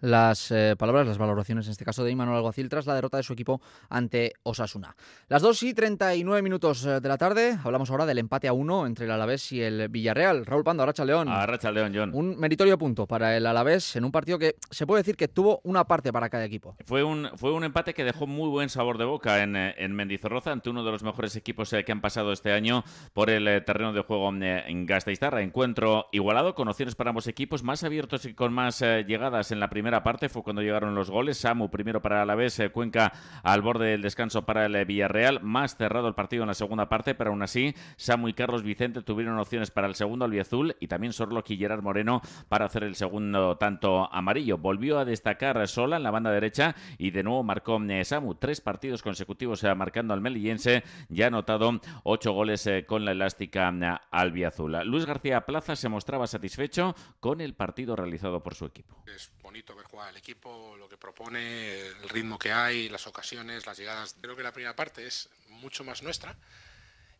las 0.00 0.50
eh, 0.50 0.74
palabras, 0.78 1.06
las 1.06 1.18
valoraciones 1.18 1.66
en 1.66 1.72
este 1.72 1.84
caso 1.84 2.04
de 2.04 2.10
Imanol 2.10 2.36
Alguacil 2.36 2.68
tras 2.68 2.86
la 2.86 2.94
derrota 2.94 3.16
de 3.16 3.22
su 3.22 3.32
equipo 3.32 3.60
ante 3.88 4.32
Osasuna. 4.42 4.96
Las 5.28 5.42
2 5.42 5.62
y 5.64 5.74
39 5.74 6.42
minutos 6.42 6.84
eh, 6.84 7.00
de 7.00 7.08
la 7.08 7.18
tarde, 7.18 7.58
hablamos 7.62 7.90
ahora 7.90 8.06
del 8.06 8.18
empate 8.18 8.48
a 8.48 8.52
1 8.52 8.86
entre 8.86 9.04
el 9.04 9.10
Alavés 9.10 9.52
y 9.52 9.62
el 9.62 9.88
Villarreal. 9.88 10.46
Raúl 10.46 10.64
Pando, 10.64 10.82
Aracha 10.82 11.04
León. 11.04 11.28
Aracha 11.28 11.70
León, 11.70 11.92
John. 11.94 12.10
Un 12.14 12.38
meritorio 12.38 12.78
punto 12.78 13.06
para 13.06 13.36
el 13.36 13.46
Alavés 13.46 13.96
en 13.96 14.04
un 14.04 14.12
partido 14.12 14.38
que 14.38 14.56
se 14.70 14.86
puede 14.86 15.00
decir 15.00 15.16
que 15.16 15.28
tuvo 15.28 15.60
una 15.64 15.84
parte 15.84 16.12
para 16.12 16.28
cada 16.28 16.44
equipo. 16.44 16.76
Fue 16.84 17.02
un, 17.04 17.28
fue 17.36 17.52
un 17.52 17.64
empate 17.64 17.94
que 17.94 18.04
dejó 18.04 18.26
muy 18.26 18.48
buen 18.48 18.68
sabor 18.68 18.98
de 18.98 19.04
boca 19.04 19.42
en, 19.42 19.56
eh, 19.56 19.74
en 19.78 19.94
Mendizorroza 19.94 20.52
ante 20.52 20.70
uno 20.70 20.84
de 20.84 20.92
los 20.92 21.02
mejores 21.02 21.36
equipos 21.36 21.70
que 21.70 21.92
han 21.92 22.00
pasado 22.00 22.32
este 22.32 22.52
año 22.52 22.84
por 23.12 23.30
el 23.30 23.64
terreno 23.64 23.92
de 23.92 24.00
juego 24.02 24.30
en 24.30 24.86
Gasteiztarra. 24.86 25.42
Encuentro 25.42 26.06
igualado 26.12 26.54
con 26.54 26.68
opciones 26.68 26.94
para 26.94 27.10
ambos 27.10 27.26
equipos, 27.26 27.62
más 27.62 27.84
abiertos 27.84 28.24
y 28.24 28.34
con 28.34 28.52
más 28.52 28.80
llegadas 28.80 29.52
en 29.52 29.60
la 29.60 29.68
primera 29.68 29.89
primera 29.90 30.04
parte 30.04 30.28
fue 30.28 30.44
cuando 30.44 30.62
llegaron 30.62 30.94
los 30.94 31.10
goles. 31.10 31.36
Samu 31.36 31.68
primero 31.68 32.00
para 32.00 32.24
la 32.24 32.36
vez, 32.36 32.60
eh, 32.60 32.70
Cuenca 32.70 33.12
al 33.42 33.60
borde 33.60 33.88
del 33.88 34.02
descanso 34.02 34.46
para 34.46 34.66
el 34.66 34.84
Villarreal. 34.84 35.42
Más 35.42 35.76
cerrado 35.76 36.06
el 36.06 36.14
partido 36.14 36.44
en 36.44 36.46
la 36.46 36.54
segunda 36.54 36.88
parte, 36.88 37.16
pero 37.16 37.30
aún 37.30 37.42
así 37.42 37.74
Samu 37.96 38.28
y 38.28 38.32
Carlos 38.32 38.62
Vicente 38.62 39.02
tuvieron 39.02 39.36
opciones 39.40 39.72
para 39.72 39.88
el 39.88 39.96
segundo 39.96 40.26
albiazul 40.26 40.76
y 40.78 40.86
también 40.86 41.12
Sorlock 41.12 41.50
y 41.50 41.56
Gerard 41.56 41.82
Moreno 41.82 42.22
para 42.48 42.66
hacer 42.66 42.84
el 42.84 42.94
segundo 42.94 43.56
tanto 43.56 44.08
amarillo. 44.14 44.58
Volvió 44.58 45.00
a 45.00 45.04
destacar 45.04 45.66
sola 45.66 45.96
en 45.96 46.04
la 46.04 46.12
banda 46.12 46.30
derecha 46.30 46.76
y 46.96 47.10
de 47.10 47.24
nuevo 47.24 47.42
marcó 47.42 47.82
eh, 47.88 48.04
Samu. 48.04 48.36
Tres 48.36 48.60
partidos 48.60 49.02
consecutivos 49.02 49.64
eh, 49.64 49.74
marcando 49.74 50.14
al 50.14 50.20
melillense. 50.20 50.84
Ya 51.08 51.24
ha 51.24 51.28
anotado 51.28 51.80
ocho 52.04 52.32
goles 52.32 52.64
eh, 52.68 52.84
con 52.86 53.04
la 53.04 53.10
elástica 53.10 53.68
eh, 53.70 53.98
albiazul. 54.12 54.76
Luis 54.84 55.04
García 55.04 55.44
Plaza 55.44 55.74
se 55.74 55.88
mostraba 55.88 56.28
satisfecho 56.28 56.94
con 57.18 57.40
el 57.40 57.54
partido 57.54 57.96
realizado 57.96 58.40
por 58.42 58.54
su 58.54 58.66
equipo. 58.66 59.02
Es 59.06 59.32
bonito 59.42 59.74
ver 59.80 59.90
jugar 59.90 60.08
al 60.08 60.16
equipo, 60.16 60.76
lo 60.78 60.88
que 60.88 60.96
propone, 60.96 61.80
el 61.80 62.08
ritmo 62.08 62.38
que 62.38 62.52
hay, 62.52 62.88
las 62.88 63.06
ocasiones, 63.06 63.66
las 63.66 63.78
llegadas. 63.78 64.16
Creo 64.20 64.36
que 64.36 64.42
la 64.42 64.52
primera 64.52 64.76
parte 64.76 65.06
es 65.06 65.28
mucho 65.48 65.84
más 65.84 66.02
nuestra 66.02 66.36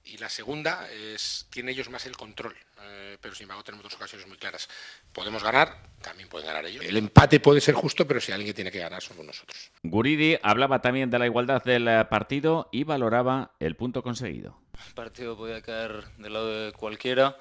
y 0.04 0.18
la 0.18 0.28
segunda 0.28 0.90
es 0.90 1.46
tiene 1.50 1.72
ellos 1.72 1.90
más 1.90 2.06
el 2.06 2.16
control, 2.16 2.56
eh, 2.82 3.18
pero 3.20 3.34
sin 3.34 3.44
embargo 3.44 3.62
tenemos 3.62 3.84
dos 3.84 3.94
ocasiones 3.94 4.26
muy 4.26 4.38
claras. 4.38 4.68
Podemos 5.12 5.42
ganar, 5.42 5.76
también 6.00 6.28
pueden 6.28 6.46
ganar 6.46 6.64
ellos. 6.66 6.84
El 6.84 6.96
empate 6.96 7.40
puede 7.40 7.60
ser 7.60 7.74
justo, 7.74 8.06
pero 8.06 8.20
si 8.20 8.32
alguien 8.32 8.48
que 8.48 8.54
tiene 8.54 8.70
que 8.70 8.78
ganar 8.78 9.02
somos 9.02 9.26
nosotros. 9.26 9.70
Guridi 9.82 10.38
hablaba 10.42 10.80
también 10.80 11.10
de 11.10 11.18
la 11.18 11.26
igualdad 11.26 11.62
del 11.62 11.86
eh, 11.88 12.04
partido 12.08 12.68
y 12.72 12.84
valoraba 12.84 13.52
el 13.60 13.76
punto 13.76 14.02
conseguido. 14.02 14.58
El 14.86 14.94
partido 14.94 15.36
podía 15.36 15.60
caer 15.62 16.04
del 16.16 16.32
lado 16.32 16.66
de 16.66 16.72
cualquiera. 16.72 17.36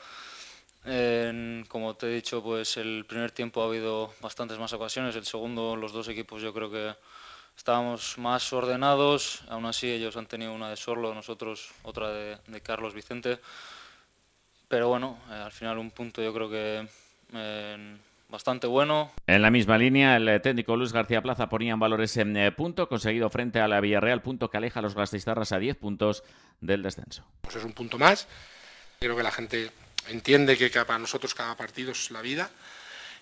Como 0.84 1.96
te 1.96 2.08
he 2.08 2.16
dicho, 2.16 2.42
pues 2.42 2.78
el 2.78 3.06
primer 3.06 3.32
tiempo 3.32 3.62
ha 3.62 3.66
habido 3.66 4.14
bastantes 4.22 4.58
más 4.58 4.74
ocasiones, 4.74 5.16
el 5.16 5.26
segundo 5.26 5.76
los 5.76 5.92
dos 5.92 6.08
equipos 6.08 6.42
yo 6.42 6.54
creo 6.54 6.72
que 6.72 6.96
estábamos 7.60 8.18
más 8.18 8.54
ordenados, 8.54 9.44
aún 9.50 9.66
así 9.66 9.92
ellos 9.92 10.16
han 10.16 10.28
tenido 10.28 10.54
una 10.54 10.70
de 10.70 10.78
Sorlo, 10.78 11.14
nosotros 11.14 11.72
otra 11.84 12.10
de, 12.10 12.62
Carlos 12.64 12.94
Vicente, 12.94 13.40
pero 14.70 14.88
bueno, 14.88 15.20
eh, 15.30 15.34
al 15.34 15.52
final 15.52 15.78
un 15.78 15.92
punto 15.92 16.24
yo 16.24 16.34
creo 16.34 16.50
que 16.50 16.88
eh, 17.34 17.98
bastante 18.30 18.66
bueno. 18.66 19.12
En 19.28 19.42
la 19.42 19.52
misma 19.52 19.78
línea, 19.78 20.16
el 20.16 20.42
técnico 20.42 20.78
Luis 20.78 20.94
García 20.94 21.22
Plaza 21.22 21.50
ponía 21.50 21.74
en 21.74 21.80
valor 21.80 22.02
ese 22.02 22.22
eh, 22.22 22.52
punto 22.54 22.88
conseguido 22.88 23.30
frente 23.30 23.60
a 23.60 23.68
la 23.68 23.82
Villarreal, 23.82 24.22
punto 24.22 24.50
que 24.50 24.56
aleja 24.56 24.80
a 24.80 24.84
los 24.84 24.96
Gasteiztarras 24.96 25.52
a 25.52 25.60
10 25.60 25.76
puntos 25.76 26.24
del 26.62 26.82
descenso. 26.82 27.26
Pues 27.42 27.58
es 27.58 27.66
un 27.66 27.74
punto 27.74 27.98
más, 27.98 28.28
creo 29.00 29.18
que 29.18 29.24
la 29.24 29.32
gente 29.32 29.70
entiende 30.10 30.58
que 30.58 30.70
para 30.70 31.00
nosotros 31.00 31.34
cada 31.34 31.56
partido 31.56 31.92
es 31.92 32.12
la 32.12 32.22
vida 32.22 32.50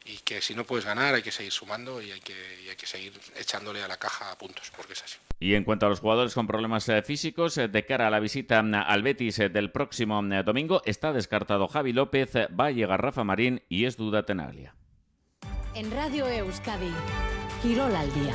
y 0.08 0.17
que 0.20 0.41
si 0.41 0.56
no 0.56 0.63
puedes 0.63 0.86
ganar 0.86 1.13
hay 1.13 1.22
que 1.22 1.32
seguir 1.32 1.51
sumando 1.51 2.01
y 2.01 2.12
hay 2.12 2.20
que, 2.22 2.34
hay 2.70 2.75
que 2.75 2.86
seguir 2.86 3.13
echándole 3.36 3.84
a 3.84 3.88
la 3.88 3.98
caja 3.98 4.38
puntos, 4.38 4.72
porque 4.75 4.94
es 4.94 5.03
así. 5.03 5.17
Y 5.39 5.53
en 5.53 5.63
cuanto 5.63 5.86
a 5.86 5.89
los 5.89 6.00
jugadores 6.00 6.34
con 6.34 6.48
problemas 6.48 6.88
eh, 6.89 7.01
físicos, 7.01 7.58
eh, 7.58 7.67
de 7.67 7.86
cara 7.86 8.08
a 8.08 8.10
la 8.10 8.20
visita 8.20 8.62
mm, 8.62 8.75
al 8.75 9.03
Betis 9.03 9.39
eh, 9.39 9.50
del 9.50 9.72
próximo 9.72 10.22
mm, 10.22 10.44
domingo, 10.44 10.82
está 10.86 11.13
descartado 11.13 11.67
Javi 11.67 11.94
López, 11.94 12.32
va 12.36 12.67
a 12.67 12.72
llegar 12.72 13.01
Rafa 13.01 13.24
Marín 13.24 13.62
y 13.70 13.86
es 13.86 13.98
duda 13.98 14.25
Tenaglia. 14.25 14.75
En 15.75 15.91
Radio 15.91 16.27
Euskadi, 16.27 16.91
Girol 17.62 17.96
al 17.96 18.12
día. 18.13 18.34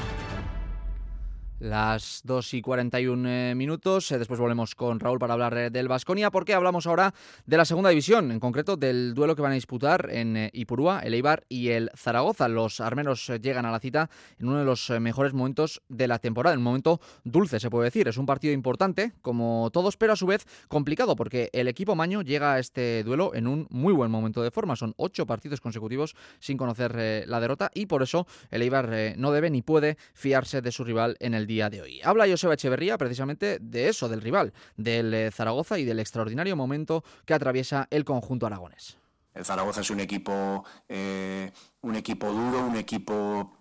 Las 1.63 2.23
2 2.25 2.55
y 2.55 2.61
41 2.61 3.29
eh, 3.29 3.55
minutos. 3.55 4.11
Eh, 4.11 4.19
después 4.19 4.41
volvemos 4.41 4.75
con 4.75 4.99
Raúl 4.99 5.21
para 5.21 5.35
hablar 5.35 5.57
eh, 5.57 5.71
del 5.71 5.87
Vasconia, 5.87 6.33
porque 6.33 6.55
hablamos 6.55 6.89
ahora 6.89 7.15
de 7.47 7.57
la 7.57 7.65
segunda 7.65 7.91
división, 7.91 8.33
en 8.33 8.41
concreto 8.41 8.77
del 8.77 9.15
duelo 9.15 9.37
que 9.37 9.43
van 9.43 9.53
a 9.53 9.55
disputar 9.55 10.09
en 10.11 10.51
Ipurúa, 10.55 10.99
el 11.05 11.15
Eibar 11.15 11.45
y 11.49 11.69
el 11.69 11.93
Zaragoza. 11.95 12.49
Los 12.49 12.81
armeros 12.81 13.31
llegan 13.41 13.65
a 13.65 13.71
la 13.71 13.79
cita 13.79 14.11
en 14.41 14.49
uno 14.49 14.59
de 14.59 14.65
los 14.65 14.91
mejores 14.99 15.35
momentos 15.35 15.81
de 15.89 16.09
la 16.09 16.19
temporada, 16.19 16.55
en 16.55 16.59
un 16.59 16.65
momento 16.65 17.01
dulce, 17.23 17.61
se 17.61 17.71
puede 17.71 17.85
decir. 17.85 18.09
Es 18.09 18.17
un 18.17 18.27
partido 18.27 18.53
importante, 18.53 19.13
como 19.23 19.71
todos, 19.73 19.97
pero 19.97 20.15
a 20.15 20.17
su 20.17 20.27
vez 20.27 20.45
complicado, 20.67 21.15
porque 21.15 21.49
el 21.53 21.69
equipo 21.69 21.95
maño 21.95 22.23
llega 22.23 22.55
a 22.55 22.59
este 22.59 23.05
duelo 23.05 23.37
en 23.37 23.47
un 23.47 23.69
muy 23.71 23.93
buen 23.93 24.11
momento 24.11 24.43
de 24.43 24.51
forma. 24.51 24.75
Son 24.75 24.95
ocho 24.97 25.27
partidos 25.27 25.61
consecutivos 25.61 26.17
sin 26.41 26.57
conocer 26.57 27.25
la 27.29 27.39
derrota 27.39 27.71
y 27.73 27.87
por 27.87 28.03
eso 28.03 28.27
el 28.51 28.63
Eibar 28.63 29.15
no 29.17 29.31
debe 29.31 29.49
ni 29.49 29.63
puede 29.63 29.97
fiarse 30.13 30.61
de 30.61 30.73
su 30.73 30.83
rival 30.83 31.17
en 31.21 31.35
el 31.35 31.47
día 31.47 31.52
de 31.53 31.83
hoy. 31.83 32.01
Habla 32.03 32.27
Joseba 32.27 32.55
Echeverría 32.55 32.97
precisamente 32.97 33.59
de 33.61 33.89
eso, 33.89 34.09
del 34.09 34.23
rival, 34.23 34.53
del 34.77 35.13
eh, 35.13 35.31
Zaragoza 35.31 35.79
y 35.79 35.85
del 35.85 36.01
extraordinario 36.01 36.57
momento 36.57 37.05
que 37.27 37.35
atraviesa 37.35 37.89
el 37.91 38.05
conjunto 38.05 38.47
aragonés. 38.47 38.97
El 39.35 39.45
Zaragoza 39.45 39.83
es 39.83 39.91
un 39.91 40.01
equipo, 40.01 40.65
eh, 40.89 41.53
un 41.83 41.97
equipo 41.97 42.33
duro, 42.33 42.65
un 42.65 42.77
equipo 42.77 43.53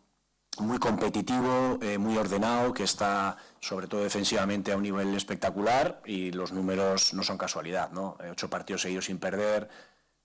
muy 0.60 0.80
competitivo, 0.80 1.80
eh, 1.82 1.98
muy 1.98 2.18
ordenado, 2.18 2.74
que 2.74 2.84
está 2.84 3.38
sobre 3.60 3.88
todo 3.88 4.04
defensivamente 4.04 4.72
a 4.72 4.78
un 4.78 4.84
nivel 4.84 5.14
espectacular 5.16 6.02
y 6.06 6.32
los 6.32 6.52
números 6.52 7.14
no 7.14 7.24
son 7.24 7.38
casualidad, 7.38 7.92
¿no? 7.92 8.18
Ocho 8.32 8.50
partidos 8.50 8.82
seguidos 8.82 9.06
sin 9.06 9.18
perder, 9.18 9.70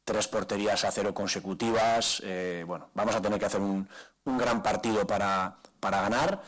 tres 0.04 0.28
porterías 0.28 0.84
a 0.84 0.90
cero 0.90 1.14
consecutivas. 1.14 2.22
bueno, 2.66 2.90
vamos 2.94 3.14
a 3.14 3.22
tener 3.22 3.38
que 3.38 3.46
hacer 3.46 3.60
un, 3.60 3.88
un 4.24 4.38
gran 4.38 4.62
partido 4.62 5.06
para, 5.06 5.58
para 5.80 6.02
ganar 6.02 6.42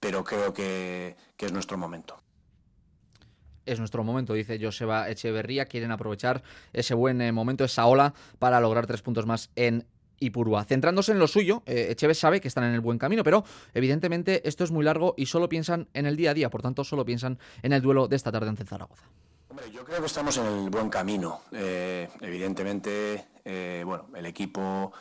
pero 0.00 0.24
creo 0.24 0.52
que, 0.52 1.16
es 1.38 1.52
nuestro 1.52 1.78
momento 1.78 2.18
es 3.66 3.78
nuestro 3.78 4.02
momento, 4.02 4.34
dice 4.34 4.58
Joseba 4.60 5.08
Echeverría. 5.10 5.66
Quieren 5.66 5.92
aprovechar 5.92 6.42
ese 6.72 6.92
buen 6.94 7.20
eh, 7.20 7.30
momento, 7.30 7.62
esa 7.62 7.86
ola, 7.86 8.14
para 8.40 8.58
lograr 8.58 8.88
tres 8.88 9.00
puntos 9.00 9.26
más 9.26 9.50
en 9.54 9.86
Ipurúa. 10.18 10.64
Centrándose 10.64 11.12
en 11.12 11.20
lo 11.20 11.28
suyo, 11.28 11.62
eh, 11.66 11.88
Echeves 11.90 12.18
sabe 12.18 12.40
que 12.40 12.48
están 12.48 12.64
en 12.64 12.74
el 12.74 12.80
buen 12.80 12.98
camino, 12.98 13.22
pero 13.22 13.44
evidentemente 13.72 14.48
esto 14.48 14.64
es 14.64 14.72
muy 14.72 14.84
largo 14.84 15.14
y 15.16 15.26
solo 15.26 15.48
piensan 15.48 15.86
en 15.94 16.06
el 16.06 16.16
día 16.16 16.32
a 16.32 16.34
día, 16.34 16.50
por 16.50 16.62
tanto, 16.62 16.82
solo 16.82 17.04
piensan 17.04 17.38
en 17.62 17.72
el 17.72 17.80
duelo 17.80 18.08
de 18.08 18.16
esta 18.16 18.32
tarde 18.32 18.48
en 18.48 18.56
Zaragoza. 18.56 19.04
Hombre, 19.50 19.70
yo 19.70 19.84
creo 19.84 20.00
que 20.00 20.06
estamos 20.06 20.36
en 20.38 20.46
el 20.46 20.70
buen 20.70 20.88
camino. 20.88 21.42
Eh, 21.52 22.08
evidentemente, 22.22 23.26
bueno, 23.84 24.08
el 24.16 24.26
equipo 24.26 24.92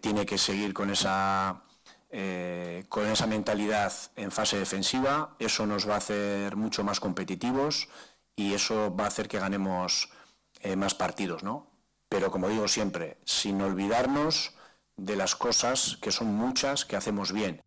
tiene 0.00 0.24
que 0.24 0.38
seguir 0.38 0.72
con 0.72 0.88
esa 0.88 1.62
eh, 2.10 2.84
con 2.88 3.06
esa 3.06 3.26
mentalidad 3.26 3.92
en 4.16 4.30
fase 4.30 4.58
defensiva, 4.58 5.36
eso 5.38 5.66
nos 5.66 5.88
va 5.88 5.94
a 5.94 5.98
hacer 5.98 6.56
mucho 6.56 6.84
más 6.84 7.00
competitivos 7.00 7.88
y 8.36 8.54
eso 8.54 8.94
va 8.94 9.04
a 9.04 9.08
hacer 9.08 9.28
que 9.28 9.38
ganemos 9.38 10.10
eh, 10.60 10.76
más 10.76 10.94
partidos, 10.94 11.42
¿no? 11.42 11.70
Pero 12.08 12.30
como 12.30 12.48
digo 12.48 12.66
siempre, 12.68 13.18
sin 13.24 13.60
olvidarnos 13.60 14.54
de 14.96 15.16
las 15.16 15.36
cosas 15.36 15.98
que 16.00 16.10
son 16.10 16.34
muchas 16.34 16.84
que 16.84 16.96
hacemos 16.96 17.32
bien 17.32 17.62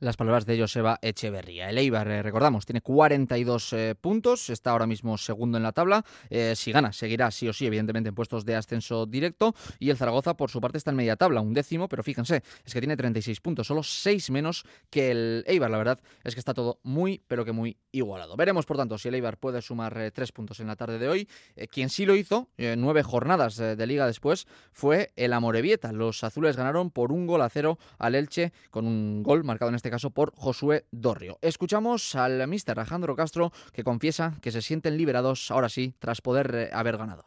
las 0.00 0.16
palabras 0.16 0.44
de 0.46 0.58
Joseba 0.58 0.98
Echeverría. 1.02 1.70
El 1.70 1.78
Eibar, 1.78 2.08
eh, 2.08 2.22
recordamos, 2.22 2.66
tiene 2.66 2.80
42 2.80 3.72
eh, 3.72 3.94
puntos, 4.00 4.50
está 4.50 4.70
ahora 4.70 4.86
mismo 4.86 5.16
segundo 5.16 5.56
en 5.56 5.62
la 5.62 5.72
tabla. 5.72 6.04
Eh, 6.30 6.54
si 6.56 6.72
gana, 6.72 6.92
seguirá 6.92 7.30
sí 7.30 7.48
o 7.48 7.52
sí, 7.52 7.66
evidentemente, 7.66 8.08
en 8.08 8.14
puestos 8.14 8.44
de 8.44 8.56
ascenso 8.56 9.06
directo. 9.06 9.54
Y 9.78 9.90
el 9.90 9.96
Zaragoza, 9.96 10.36
por 10.36 10.50
su 10.50 10.60
parte, 10.60 10.78
está 10.78 10.90
en 10.90 10.96
media 10.96 11.16
tabla, 11.16 11.40
un 11.40 11.54
décimo, 11.54 11.88
pero 11.88 12.02
fíjense, 12.02 12.42
es 12.64 12.72
que 12.72 12.80
tiene 12.80 12.96
36 12.96 13.40
puntos, 13.40 13.66
solo 13.66 13.82
6 13.82 14.30
menos 14.30 14.64
que 14.90 15.10
el 15.10 15.44
Eibar. 15.46 15.70
La 15.70 15.78
verdad 15.78 16.00
es 16.24 16.34
que 16.34 16.40
está 16.40 16.54
todo 16.54 16.80
muy, 16.82 17.22
pero 17.26 17.44
que 17.44 17.52
muy 17.52 17.76
igualado. 17.92 18.36
Veremos, 18.36 18.66
por 18.66 18.76
tanto, 18.76 18.98
si 18.98 19.08
el 19.08 19.14
Eibar 19.14 19.38
puede 19.38 19.62
sumar 19.62 20.10
3 20.12 20.32
puntos 20.32 20.60
en 20.60 20.66
la 20.66 20.76
tarde 20.76 20.98
de 20.98 21.08
hoy. 21.08 21.28
quien 21.70 21.88
sí 21.88 22.04
lo 22.04 22.16
hizo, 22.16 22.48
nueve 22.56 23.02
jornadas 23.02 23.56
de 23.56 23.86
liga 23.86 24.06
después, 24.06 24.46
fue 24.72 25.12
el 25.16 25.32
Amorebieta. 25.32 25.92
Los 25.92 26.24
azules 26.24 26.56
ganaron 26.56 26.90
por 26.90 27.12
un 27.12 27.26
gol 27.26 27.42
a 27.42 27.48
cero 27.48 27.78
al 27.98 28.14
Elche, 28.14 28.52
con 28.70 28.86
un 28.86 29.22
gol 29.22 29.44
marcado 29.44 29.70
en 29.70 29.76
este 29.76 29.83
caso 29.90 30.10
por 30.10 30.32
Josué 30.34 30.86
Dorrio. 30.90 31.38
Escuchamos 31.42 32.14
al 32.14 32.46
mister 32.48 32.78
Alejandro 32.78 33.16
Castro 33.16 33.52
que 33.72 33.84
confiesa 33.84 34.34
que 34.40 34.52
se 34.52 34.62
sienten 34.62 34.96
liberados 34.96 35.50
ahora 35.50 35.68
sí 35.68 35.94
tras 35.98 36.20
poder 36.20 36.54
eh, 36.54 36.70
haber 36.72 36.96
ganado. 36.96 37.24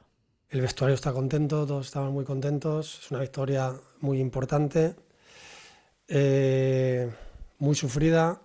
El 0.49 0.61
vestuario 0.61 0.95
está 0.95 1.11
contento, 1.11 1.65
todos 1.65 1.87
estaban 1.87 2.13
muy 2.13 2.23
contentos, 2.23 2.99
es 3.03 3.11
una 3.11 3.19
victoria 3.19 3.73
muy 3.99 4.19
importante, 4.19 4.95
eh, 6.07 7.11
muy 7.59 7.75
sufrida 7.75 8.41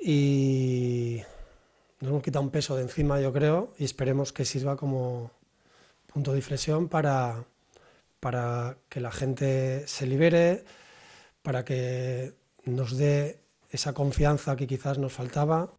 y 0.00 1.20
nos 2.00 2.10
hemos 2.10 2.22
quitado 2.22 2.44
un 2.44 2.50
peso 2.50 2.76
de 2.76 2.82
encima 2.82 3.20
yo 3.20 3.32
creo 3.32 3.74
y 3.78 3.84
esperemos 3.84 4.32
que 4.32 4.44
sirva 4.44 4.76
como 4.76 5.30
punto 6.06 6.32
de 6.32 6.38
inflexión 6.38 6.88
para, 6.88 7.44
para 8.20 8.78
que 8.88 9.00
la 9.00 9.10
gente 9.10 9.86
se 9.86 10.06
libere, 10.06 10.64
para 11.42 11.64
que 11.64 12.32
nos 12.66 12.96
dé 12.96 13.40
esa 13.70 13.92
confianza 13.92 14.56
que 14.56 14.66
quizás 14.66 14.98
nos 14.98 15.12
faltaba. 15.12 15.70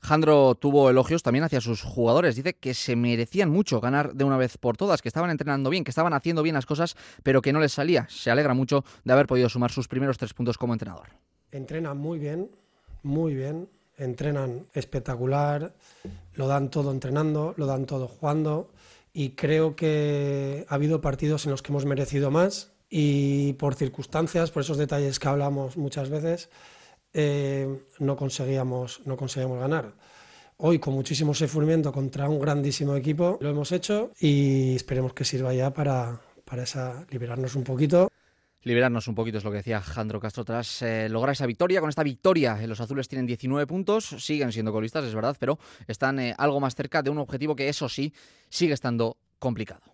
Jandro 0.00 0.54
tuvo 0.54 0.90
elogios 0.90 1.22
también 1.22 1.44
hacia 1.44 1.62
sus 1.62 1.82
jugadores. 1.82 2.36
Dice 2.36 2.54
que 2.54 2.74
se 2.74 2.94
merecían 2.94 3.48
mucho 3.48 3.80
ganar 3.80 4.12
de 4.12 4.24
una 4.24 4.36
vez 4.36 4.58
por 4.58 4.76
todas, 4.76 5.00
que 5.00 5.08
estaban 5.08 5.30
entrenando 5.30 5.70
bien, 5.70 5.82
que 5.82 5.90
estaban 5.90 6.12
haciendo 6.12 6.42
bien 6.42 6.54
las 6.54 6.66
cosas, 6.66 6.94
pero 7.22 7.40
que 7.40 7.54
no 7.54 7.60
les 7.60 7.72
salía. 7.72 8.06
Se 8.10 8.30
alegra 8.30 8.52
mucho 8.52 8.84
de 9.04 9.12
haber 9.14 9.26
podido 9.26 9.48
sumar 9.48 9.70
sus 9.70 9.88
primeros 9.88 10.18
tres 10.18 10.34
puntos 10.34 10.58
como 10.58 10.74
entrenador. 10.74 11.08
Entrenan 11.50 11.96
muy 11.96 12.18
bien, 12.18 12.50
muy 13.02 13.34
bien. 13.34 13.70
Entrenan 13.96 14.66
espectacular, 14.74 15.72
lo 16.34 16.48
dan 16.48 16.68
todo 16.68 16.90
entrenando, 16.90 17.54
lo 17.56 17.64
dan 17.64 17.86
todo 17.86 18.08
jugando 18.08 18.72
y 19.12 19.30
creo 19.30 19.76
que 19.76 20.66
ha 20.68 20.74
habido 20.74 21.00
partidos 21.00 21.46
en 21.46 21.52
los 21.52 21.62
que 21.62 21.70
hemos 21.70 21.86
merecido 21.86 22.32
más 22.32 22.73
y 22.96 23.54
por 23.54 23.74
circunstancias, 23.74 24.52
por 24.52 24.62
esos 24.62 24.78
detalles 24.78 25.18
que 25.18 25.26
hablamos 25.26 25.76
muchas 25.76 26.10
veces, 26.10 26.48
eh, 27.12 27.66
no, 27.98 28.14
conseguíamos, 28.14 29.00
no 29.04 29.16
conseguíamos 29.16 29.58
ganar. 29.58 29.94
Hoy, 30.58 30.78
con 30.78 30.94
muchísimo 30.94 31.34
sufrimiento 31.34 31.90
contra 31.90 32.28
un 32.28 32.38
grandísimo 32.38 32.94
equipo, 32.94 33.36
lo 33.40 33.50
hemos 33.50 33.72
hecho 33.72 34.12
y 34.20 34.76
esperemos 34.76 35.12
que 35.12 35.24
sirva 35.24 35.52
ya 35.52 35.74
para, 35.74 36.20
para 36.44 36.62
esa, 36.62 37.04
liberarnos 37.10 37.56
un 37.56 37.64
poquito. 37.64 38.12
Liberarnos 38.62 39.08
un 39.08 39.16
poquito 39.16 39.38
es 39.38 39.44
lo 39.44 39.50
que 39.50 39.56
decía 39.56 39.80
Jandro 39.80 40.20
Castro 40.20 40.44
tras 40.44 40.80
eh, 40.82 41.08
lograr 41.08 41.32
esa 41.32 41.46
victoria. 41.46 41.80
Con 41.80 41.88
esta 41.88 42.04
victoria, 42.04 42.62
eh, 42.62 42.68
los 42.68 42.80
azules 42.80 43.08
tienen 43.08 43.26
19 43.26 43.66
puntos, 43.66 44.04
siguen 44.20 44.52
siendo 44.52 44.70
colistas, 44.70 45.04
es 45.04 45.16
verdad, 45.16 45.36
pero 45.40 45.58
están 45.88 46.20
algo 46.38 46.60
más 46.60 46.76
cerca 46.76 47.02
de 47.02 47.10
un 47.10 47.18
objetivo 47.18 47.56
que, 47.56 47.68
eso 47.68 47.88
sí, 47.88 48.14
sigue 48.50 48.72
estando 48.72 49.16
complicado. 49.40 49.93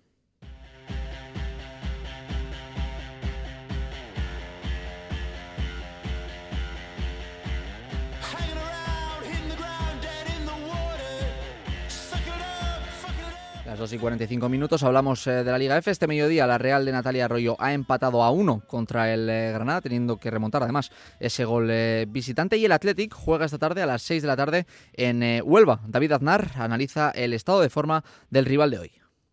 2 13.79 13.93
y 13.93 13.99
45 13.99 14.49
minutos 14.49 14.83
hablamos 14.83 15.27
eh, 15.27 15.45
de 15.45 15.50
la 15.50 15.59
Liga 15.59 15.77
F. 15.79 15.91
Este 15.91 16.07
mediodía 16.07 16.47
la 16.47 16.59
Real 16.59 16.85
de 16.85 16.93
Natalia 16.93 17.27
Arroyo 17.27 17.57
ha 17.61 17.73
empatado 17.73 18.25
a 18.25 18.31
1 18.31 18.62
contra 18.67 19.12
el 19.12 19.31
eh, 19.31 19.53
Granada, 19.53 19.81
teniendo 19.81 20.17
que 20.17 20.31
remontar 20.31 20.62
además 20.62 20.91
ese 21.21 21.45
gol 21.45 21.69
eh, 21.71 22.07
visitante. 22.09 22.57
Y 22.57 22.65
el 22.65 22.73
Athletic 22.73 23.15
juega 23.15 23.45
esta 23.45 23.59
tarde 23.59 23.83
a 23.83 23.87
las 23.87 24.03
6 24.03 24.23
de 24.23 24.29
la 24.29 24.37
tarde 24.37 24.67
en 24.93 25.43
Huelva. 25.45 25.81
David 25.87 26.12
Aznar 26.12 26.50
analiza 26.57 27.11
el 27.11 27.33
estado 27.33 27.61
de 27.61 27.71
forma 27.71 28.03
del 28.29 28.45
rival 28.45 28.71
de 28.71 28.79
hoy. 28.81 28.93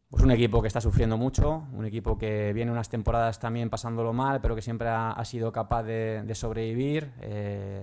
Pues 0.10 0.24
un 0.24 0.32
equipo 0.32 0.62
que 0.62 0.67
está 0.67 0.82
sufriendo 0.82 1.17
mucho, 1.17 1.67
un 1.74 1.86
equipo 1.86 2.17
que 2.17 2.53
viene 2.53 2.72
unas 2.72 2.89
temporadas 2.89 3.39
también 3.39 3.70
pasándolo 3.70 4.13
mal, 4.13 4.39
pero 4.39 4.56
que 4.56 4.62
siempre 4.62 4.88
ha, 4.88 5.22
sido 5.25 5.51
capaz 5.51 5.84
de, 5.84 6.24
sobrevivir. 6.34 7.12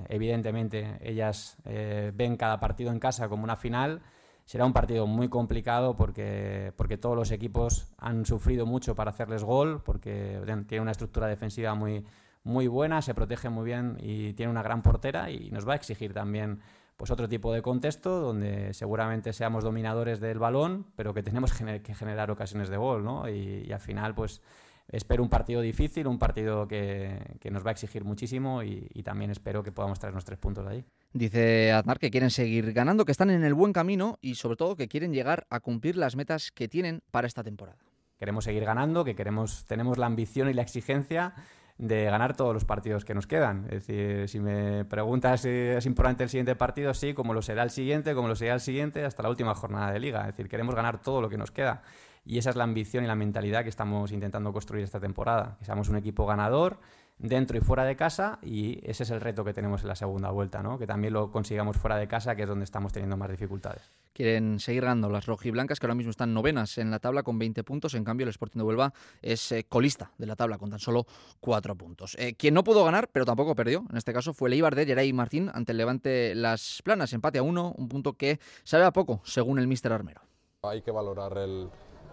evidentemente, 0.08 0.98
ellas 1.02 1.58
ven 1.64 2.36
cada 2.36 2.60
partido 2.60 2.92
en 2.92 2.98
casa 2.98 3.28
como 3.28 3.44
una 3.44 3.56
final 3.56 4.00
será 4.44 4.66
un 4.66 4.72
partido 4.72 5.06
muy 5.06 5.28
complicado 5.28 5.96
porque, 5.96 6.72
porque 6.76 6.98
todos 6.98 7.16
los 7.16 7.30
equipos 7.30 7.86
han 7.98 8.26
sufrido 8.26 8.66
mucho 8.66 8.94
para 8.94 9.10
hacerles 9.10 9.42
gol, 9.44 9.82
porque 9.82 10.40
tiene 10.68 10.82
una 10.82 10.90
estructura 10.90 11.26
defensiva 11.26 11.74
muy, 11.74 12.04
muy 12.42 12.66
buena, 12.66 13.02
se 13.02 13.14
protege 13.14 13.48
muy 13.48 13.64
bien 13.64 13.96
y 14.00 14.34
tiene 14.34 14.50
una 14.50 14.62
gran 14.62 14.82
portera 14.82 15.30
y 15.30 15.50
nos 15.50 15.66
va 15.66 15.72
a 15.72 15.76
exigir 15.76 16.12
también 16.12 16.60
pues 16.96 17.10
otro 17.10 17.28
tipo 17.28 17.52
de 17.52 17.62
contexto 17.62 18.20
donde 18.20 18.72
seguramente 18.72 19.32
seamos 19.32 19.64
dominadores 19.64 20.20
del 20.20 20.38
balón, 20.38 20.86
pero 20.94 21.12
que 21.12 21.22
tenemos 21.22 21.52
que 21.52 21.94
generar 21.94 22.30
ocasiones 22.30 22.68
de 22.68 22.76
gol, 22.76 23.04
¿no? 23.04 23.28
Y, 23.28 23.64
y 23.66 23.72
al 23.72 23.80
final, 23.80 24.14
pues 24.14 24.42
espero 24.88 25.22
un 25.22 25.28
partido 25.28 25.60
difícil, 25.60 26.06
un 26.06 26.18
partido 26.18 26.68
que, 26.68 27.38
nos 27.50 27.64
va 27.64 27.70
a 27.70 27.72
exigir 27.72 28.04
muchísimo 28.04 28.62
y, 28.62 29.02
también 29.02 29.30
espero 29.30 29.62
que 29.62 29.72
podamos 29.72 29.98
traernos 29.98 30.24
tres 30.24 30.38
puntos 30.38 30.64
de 30.64 30.70
ahí. 30.70 30.84
Dice 31.12 31.72
Aznar 31.72 31.98
que 31.98 32.10
quieren 32.10 32.30
seguir 32.30 32.72
ganando, 32.72 33.04
que 33.04 33.12
están 33.12 33.30
en 33.30 33.44
el 33.44 33.54
buen 33.54 33.72
camino 33.72 34.18
y 34.20 34.34
sobre 34.34 34.56
todo 34.56 34.76
que 34.76 34.88
quieren 34.88 35.12
llegar 35.12 35.46
a 35.50 35.60
cumplir 35.60 35.96
las 35.96 36.16
metas 36.16 36.50
que 36.50 36.68
tienen 36.68 37.02
para 37.10 37.26
esta 37.26 37.42
temporada. 37.42 37.78
Queremos 38.18 38.44
seguir 38.44 38.64
ganando, 38.64 39.04
que 39.04 39.14
queremos, 39.14 39.64
tenemos 39.66 39.98
la 39.98 40.06
ambición 40.06 40.48
y 40.48 40.54
la 40.54 40.62
exigencia 40.62 41.34
de 41.78 42.04
ganar 42.04 42.36
todos 42.36 42.54
los 42.54 42.64
partidos 42.64 43.04
que 43.04 43.14
nos 43.14 43.26
quedan. 43.26 43.64
Es 43.64 43.86
decir, 43.86 44.28
si 44.28 44.38
me 44.38 44.84
preguntas 44.84 45.42
si 45.42 45.48
es 45.48 45.86
importante 45.86 46.22
el 46.22 46.30
siguiente 46.30 46.54
partido, 46.54 46.94
sí, 46.94 47.14
como 47.14 47.34
lo 47.34 47.42
será 47.42 47.64
el 47.64 47.70
siguiente, 47.70 48.14
como 48.14 48.28
lo 48.28 48.36
será 48.36 48.54
el 48.54 48.60
siguiente, 48.60 49.04
hasta 49.04 49.22
la 49.22 49.28
última 49.28 49.54
jornada 49.54 49.92
de 49.92 49.98
liga. 49.98 50.20
Es 50.20 50.28
decir, 50.28 50.48
queremos 50.48 50.74
ganar 50.74 51.02
todo 51.02 51.20
lo 51.20 51.28
que 51.28 51.36
nos 51.36 51.50
queda. 51.50 51.82
Y 52.24 52.38
esa 52.38 52.50
es 52.50 52.56
la 52.56 52.64
ambición 52.64 53.04
y 53.04 53.06
la 53.06 53.14
mentalidad 53.14 53.62
que 53.62 53.68
estamos 53.68 54.12
intentando 54.12 54.52
construir 54.52 54.84
esta 54.84 55.00
temporada. 55.00 55.56
Que 55.58 55.64
seamos 55.64 55.88
un 55.88 55.96
equipo 55.96 56.26
ganador 56.26 56.78
dentro 57.18 57.56
y 57.56 57.60
fuera 57.60 57.84
de 57.84 57.96
casa 57.96 58.38
y 58.42 58.80
ese 58.88 59.04
es 59.04 59.10
el 59.10 59.20
reto 59.20 59.44
que 59.44 59.52
tenemos 59.52 59.82
en 59.82 59.88
la 59.88 59.94
segunda 59.94 60.30
vuelta, 60.30 60.62
¿no? 60.62 60.78
que 60.78 60.86
también 60.86 61.12
lo 61.12 61.30
consigamos 61.30 61.76
fuera 61.76 61.96
de 61.96 62.08
casa, 62.08 62.34
que 62.34 62.42
es 62.42 62.48
donde 62.48 62.64
estamos 62.64 62.92
teniendo 62.92 63.16
más 63.16 63.30
dificultades. 63.30 63.90
Quieren 64.12 64.60
seguir 64.60 64.82
ganando 64.82 65.08
las 65.10 65.26
rojiblancas, 65.26 65.80
que 65.80 65.86
ahora 65.86 65.94
mismo 65.94 66.10
están 66.10 66.34
novenas 66.34 66.78
en 66.78 66.90
la 66.90 66.98
tabla 66.98 67.22
con 67.22 67.38
20 67.38 67.64
puntos, 67.64 67.94
en 67.94 68.04
cambio 68.04 68.24
el 68.24 68.30
Sporting 68.30 68.58
de 68.58 68.64
Huelva 68.64 68.92
es 69.22 69.52
eh, 69.52 69.64
colista 69.68 70.12
de 70.18 70.26
la 70.26 70.36
tabla 70.36 70.58
con 70.58 70.70
tan 70.70 70.78
solo 70.78 71.06
4 71.40 71.74
puntos. 71.76 72.16
Eh, 72.18 72.34
quien 72.34 72.54
no 72.54 72.64
pudo 72.64 72.84
ganar, 72.84 73.08
pero 73.12 73.24
tampoco 73.24 73.54
perdió, 73.54 73.84
en 73.90 73.96
este 73.96 74.12
caso 74.12 74.32
fue 74.34 74.48
el 74.48 74.54
Eibar 74.54 74.74
de 74.74 74.86
Geray 74.86 75.12
Martín 75.12 75.50
ante 75.52 75.72
el 75.72 75.78
Levante 75.78 76.34
Las 76.34 76.80
Planas, 76.84 77.12
empate 77.12 77.38
a 77.38 77.42
uno, 77.42 77.74
un 77.76 77.88
punto 77.88 78.14
que 78.14 78.38
sabe 78.62 78.84
a 78.84 78.92
poco, 78.92 79.20
según 79.24 79.58
el 79.58 79.66
míster 79.66 79.92
Armero. 79.92 80.20
Hay 80.62 80.80
que 80.80 80.90
valorar 80.90 81.36
el, 81.36 81.68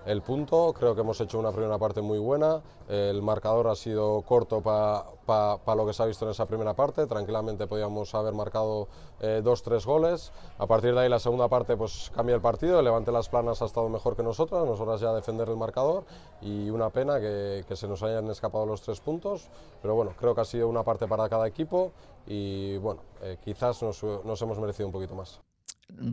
el 0.06 0.22
punto. 0.22 0.74
Creo 0.74 0.96
que 0.96 1.02
hemos 1.02 1.20
hecho 1.22 1.40
una 1.40 1.52
primera 1.52 1.78
parte 1.78 2.02
muy 2.02 2.20
buena. 2.20 2.62
El 2.88 3.22
marcador 3.22 3.68
ha 3.68 3.76
sido 3.76 4.22
corto 4.24 4.62
para 4.62 5.76
lo 5.76 5.86
que 5.86 5.94
se 5.94 6.04
ha 6.04 6.06
visto 6.06 6.26
en 6.26 6.32
esa 6.32 6.46
primera 6.46 6.74
parte. 6.74 7.06
Tranquilamente 7.08 7.68
podíamos 7.68 8.14
haber 8.16 8.34
marcado 8.34 8.88
eh, 9.20 9.42
dos, 9.44 9.62
tres 9.64 9.86
goles. 9.86 10.32
A 10.58 10.68
partir 10.68 10.94
de 10.94 11.02
ahí 11.02 11.10
la 11.10 11.20
segunda 11.20 11.48
parte 11.48 11.78
pues 11.78 12.12
cambia 12.16 12.36
el 12.36 12.42
partido. 12.42 12.80
El 12.80 12.86
Levante 12.86 13.12
Las 13.12 13.30
Planas 13.30 13.62
ha 13.62 13.66
estado 13.66 13.88
mejor 13.90 14.16
que 14.16 14.24
nosotras. 14.24 14.66
Nosotras 14.66 15.00
ya 15.00 15.14
defender 15.14 15.48
el 15.50 15.58
marcador 15.58 16.04
y 16.42 16.70
una 16.70 16.90
pena 16.90 17.20
que, 17.20 17.64
se 17.72 17.88
nos 17.88 18.04
hayan 18.04 18.30
escapado 18.30 18.66
los 18.66 18.82
tres 18.82 19.00
puntos. 19.00 19.50
Pero 19.82 19.96
bueno, 19.96 20.14
creo 20.20 20.36
que 20.36 20.42
ha 20.42 20.46
sido 20.46 20.68
una 20.68 20.84
parte 20.84 21.08
para 21.08 21.30
cada 21.30 21.48
equipo 21.48 21.92
y 22.28 22.78
bueno, 22.78 23.02
eh, 23.22 23.38
quizás 23.44 23.82
nos, 23.82 24.04
nos 24.04 24.42
hemos 24.42 24.60
merecido 24.60 24.88
un 24.88 24.94
poquito 24.94 25.16
más 25.16 25.40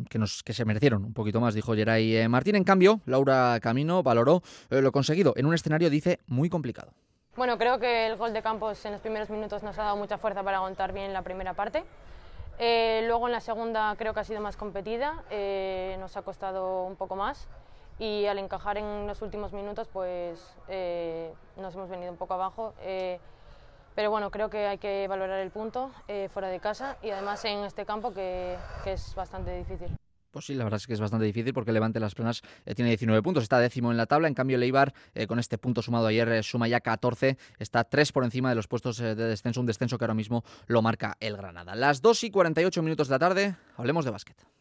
que, 0.08 0.18
nos, 0.18 0.42
que 0.42 0.52
se 0.52 0.64
merecieron 0.64 1.04
un 1.04 1.12
poquito 1.12 1.40
más, 1.40 1.54
dijo 1.54 1.74
Geray 1.74 2.16
eh, 2.16 2.28
Martín. 2.28 2.56
En 2.56 2.64
cambio, 2.64 3.00
Laura 3.06 3.58
Camino 3.60 4.02
valoró 4.02 4.42
eh, 4.70 4.80
lo 4.80 4.92
conseguido 4.92 5.34
en 5.36 5.46
un 5.46 5.54
escenario, 5.54 5.90
dice, 5.90 6.20
muy 6.26 6.48
complicado. 6.48 6.92
Bueno, 7.36 7.56
creo 7.56 7.78
que 7.78 8.06
el 8.06 8.16
gol 8.16 8.32
de 8.32 8.42
Campos 8.42 8.84
en 8.84 8.92
los 8.92 9.00
primeros 9.00 9.30
minutos 9.30 9.62
nos 9.62 9.78
ha 9.78 9.84
dado 9.84 9.96
mucha 9.96 10.18
fuerza 10.18 10.42
para 10.42 10.56
aguantar 10.56 10.92
bien 10.92 11.12
la 11.12 11.22
primera 11.22 11.54
parte. 11.54 11.84
Eh, 12.58 13.04
luego 13.06 13.28
en 13.28 13.32
la 13.32 13.40
segunda 13.40 13.94
creo 13.96 14.12
que 14.12 14.20
ha 14.20 14.24
sido 14.24 14.40
más 14.40 14.56
competida, 14.56 15.22
nos 16.00 16.16
ha 16.16 16.22
costado 16.22 16.84
un 16.84 16.96
poco 16.96 17.14
más 17.14 17.46
y 18.00 18.26
al 18.26 18.38
encajar 18.38 18.78
en 18.78 19.06
los 19.06 19.22
últimos 19.22 19.52
minutos 19.52 19.86
pues 19.92 20.40
nos 21.56 21.74
hemos 21.74 21.88
venido 21.88 22.10
un 22.10 22.18
poco 22.18 22.34
abajo. 22.34 22.74
Pero 23.98 24.12
bueno, 24.12 24.30
creo 24.30 24.48
que 24.48 24.64
hay 24.64 24.78
que 24.78 25.08
valorar 25.08 25.40
el 25.40 25.50
punto 25.50 25.90
eh, 26.06 26.28
fuera 26.32 26.46
de 26.46 26.60
casa 26.60 26.98
y 27.02 27.10
además 27.10 27.44
en 27.44 27.64
este 27.64 27.84
campo 27.84 28.14
que, 28.14 28.56
es 28.86 29.12
bastante 29.16 29.58
difícil. 29.58 29.88
Pues 30.30 30.44
sí, 30.44 30.54
la 30.54 30.62
verdad 30.62 30.76
es 30.76 30.86
que 30.86 30.92
es 30.92 31.00
bastante 31.00 31.24
difícil 31.24 31.52
porque 31.52 31.72
Levante 31.72 31.98
Las 31.98 32.14
Planas 32.14 32.42
eh, 32.64 32.76
tiene 32.76 32.90
19 32.90 33.20
puntos, 33.22 33.42
está 33.42 33.58
décimo 33.58 33.90
en 33.90 33.96
la 33.96 34.06
tabla. 34.06 34.28
En 34.28 34.34
cambio, 34.34 34.56
Leibar, 34.56 34.94
eh, 35.16 35.26
con 35.26 35.40
este 35.40 35.58
punto 35.58 35.82
sumado 35.82 36.06
ayer, 36.06 36.44
suma 36.44 36.68
ya 36.68 36.78
14, 36.78 37.38
está 37.58 37.82
3 37.82 38.12
por 38.12 38.22
encima 38.22 38.50
de 38.50 38.54
los 38.54 38.68
puestos 38.68 38.98
de 38.98 39.16
descenso, 39.16 39.58
un 39.58 39.66
descenso 39.66 39.98
que 39.98 40.04
ahora 40.04 40.14
mismo 40.14 40.44
lo 40.68 40.80
marca 40.80 41.16
el 41.18 41.36
Granada. 41.36 41.74
Las 41.74 42.00
2 42.00 42.22
y 42.22 42.30
48 42.30 42.80
minutos 42.84 43.08
de 43.08 43.14
la 43.16 43.18
tarde, 43.18 43.56
hablemos 43.76 44.04
de 44.04 44.12
básquet. 44.12 44.57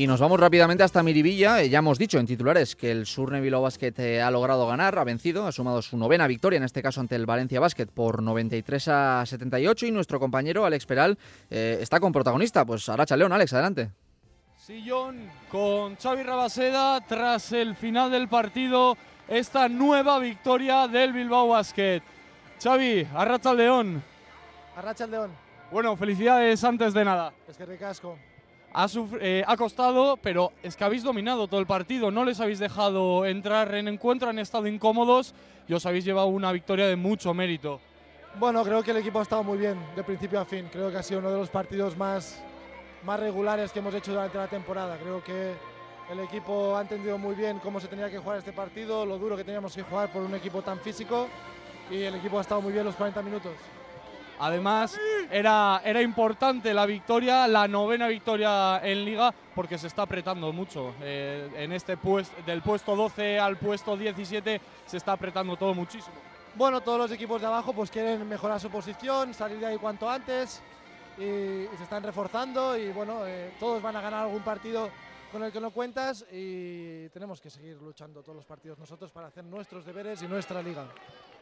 Y 0.00 0.06
nos 0.06 0.18
vamos 0.18 0.40
rápidamente 0.40 0.82
hasta 0.82 1.02
Miribilla. 1.02 1.60
Eh, 1.60 1.68
ya 1.68 1.80
hemos 1.80 1.98
dicho 1.98 2.18
en 2.18 2.24
titulares 2.24 2.74
que 2.74 2.90
el 2.90 3.04
Surne 3.04 3.42
Bilbao 3.42 3.60
Basket 3.60 3.92
eh, 3.98 4.22
ha 4.22 4.30
logrado 4.30 4.66
ganar, 4.66 4.98
ha 4.98 5.04
vencido, 5.04 5.46
ha 5.46 5.52
sumado 5.52 5.82
su 5.82 5.98
novena 5.98 6.26
victoria, 6.26 6.56
en 6.56 6.62
este 6.62 6.80
caso 6.80 7.02
ante 7.02 7.16
el 7.16 7.26
Valencia 7.26 7.60
Basket, 7.60 7.84
por 7.84 8.22
93 8.22 8.88
a 8.88 9.26
78. 9.26 9.84
Y 9.84 9.90
nuestro 9.90 10.18
compañero 10.18 10.64
Alex 10.64 10.86
Peral 10.86 11.18
eh, 11.50 11.76
está 11.82 12.00
con 12.00 12.12
protagonista. 12.12 12.64
Pues 12.64 12.88
Aracha 12.88 13.14
León, 13.14 13.34
Alex, 13.34 13.52
adelante. 13.52 13.90
Sillón 14.56 15.28
con 15.50 15.96
Xavi 15.96 16.22
Rabaseda 16.22 17.02
tras 17.02 17.52
el 17.52 17.76
final 17.76 18.10
del 18.10 18.26
partido. 18.26 18.96
Esta 19.28 19.68
nueva 19.68 20.18
victoria 20.18 20.88
del 20.88 21.12
Bilbao 21.12 21.48
Basket. 21.48 22.00
Xavi, 22.58 23.06
Arracha 23.14 23.52
León. 23.52 24.02
Arracha 24.76 25.06
León. 25.06 25.30
Bueno, 25.70 25.94
felicidades 25.94 26.64
antes 26.64 26.94
de 26.94 27.04
nada. 27.04 27.34
Es 27.46 27.58
que 27.58 27.66
ricasco. 27.66 28.16
Ha, 28.72 28.86
eh, 29.20 29.42
ha, 29.46 29.56
costado, 29.56 30.16
pero 30.16 30.52
es 30.62 30.76
que 30.76 30.84
habéis 30.84 31.02
dominado 31.02 31.48
todo 31.48 31.58
el 31.58 31.66
partido, 31.66 32.10
no 32.10 32.24
les 32.24 32.38
habéis 32.40 32.60
dejado 32.60 33.26
entrar 33.26 33.74
en 33.74 33.88
encuentro, 33.88 34.28
han 34.28 34.38
estado 34.38 34.68
incómodos 34.68 35.34
y 35.66 35.74
os 35.74 35.84
habéis 35.86 36.04
llevado 36.04 36.28
una 36.28 36.52
victoria 36.52 36.86
de 36.86 36.94
mucho 36.94 37.34
mérito. 37.34 37.80
Bueno, 38.38 38.62
creo 38.62 38.82
que 38.82 38.92
el 38.92 38.98
equipo 38.98 39.18
ha 39.18 39.22
estado 39.22 39.42
muy 39.42 39.58
bien 39.58 39.76
de 39.96 40.04
principio 40.04 40.40
a 40.40 40.44
fin, 40.44 40.68
creo 40.70 40.90
que 40.90 40.98
ha 40.98 41.02
sido 41.02 41.18
uno 41.18 41.32
de 41.32 41.38
los 41.38 41.50
partidos 41.50 41.96
más, 41.96 42.40
más 43.04 43.18
regulares 43.18 43.72
que 43.72 43.80
hemos 43.80 43.92
hecho 43.92 44.12
durante 44.12 44.38
la 44.38 44.46
temporada, 44.46 44.96
creo 44.98 45.22
que 45.24 45.52
el 46.10 46.20
equipo 46.20 46.76
ha 46.76 46.82
entendido 46.82 47.18
muy 47.18 47.34
bien 47.34 47.58
cómo 47.58 47.80
se 47.80 47.88
tenía 47.88 48.08
que 48.08 48.18
jugar 48.18 48.38
este 48.38 48.52
partido, 48.52 49.04
lo 49.04 49.18
duro 49.18 49.36
que 49.36 49.44
teníamos 49.44 49.74
que 49.74 49.82
jugar 49.82 50.12
por 50.12 50.22
un 50.22 50.34
equipo 50.34 50.62
tan 50.62 50.78
físico 50.78 51.28
y 51.90 52.02
el 52.02 52.14
equipo 52.14 52.38
ha 52.38 52.42
estado 52.42 52.60
muy 52.60 52.72
bien 52.72 52.84
los 52.84 52.94
40 52.94 53.20
minutos. 53.22 53.52
Además, 54.40 54.98
era, 55.30 55.82
era 55.84 56.00
importante 56.00 56.72
la 56.72 56.86
victoria, 56.86 57.46
la 57.46 57.68
novena 57.68 58.08
victoria 58.08 58.80
en 58.82 59.04
Liga, 59.04 59.34
porque 59.54 59.76
se 59.76 59.86
está 59.86 60.02
apretando 60.02 60.50
mucho. 60.50 60.94
Eh, 61.02 61.50
en 61.56 61.72
este 61.72 61.98
puesto, 61.98 62.34
del 62.46 62.62
puesto 62.62 62.96
12 62.96 63.38
al 63.38 63.58
puesto 63.58 63.98
17, 63.98 64.60
se 64.86 64.96
está 64.96 65.12
apretando 65.12 65.56
todo 65.56 65.74
muchísimo. 65.74 66.16
Bueno, 66.54 66.80
todos 66.80 66.98
los 66.98 67.12
equipos 67.12 67.42
de 67.42 67.48
abajo 67.48 67.74
pues 67.74 67.90
quieren 67.90 68.26
mejorar 68.26 68.58
su 68.58 68.70
posición, 68.70 69.34
salir 69.34 69.58
de 69.58 69.66
ahí 69.66 69.76
cuanto 69.76 70.08
antes 70.08 70.62
y, 71.18 71.66
se 71.76 71.82
están 71.82 72.02
reforzando 72.02 72.78
y 72.78 72.88
bueno, 72.92 73.26
eh, 73.26 73.52
todos 73.60 73.82
van 73.82 73.96
a 73.96 74.00
ganar 74.00 74.22
algún 74.24 74.42
partido 74.42 74.88
con 75.30 75.42
el 75.44 75.52
que 75.52 75.60
no 75.60 75.70
cuentas 75.70 76.24
y 76.32 77.08
tenemos 77.10 77.40
que 77.40 77.50
seguir 77.50 77.76
luchando 77.80 78.22
todos 78.22 78.36
los 78.36 78.44
partidos 78.44 78.78
nosotros 78.78 79.10
para 79.12 79.28
hacer 79.28 79.44
nuestros 79.44 79.84
deberes 79.84 80.22
y 80.22 80.26
nuestra 80.26 80.62
liga. 80.62 80.86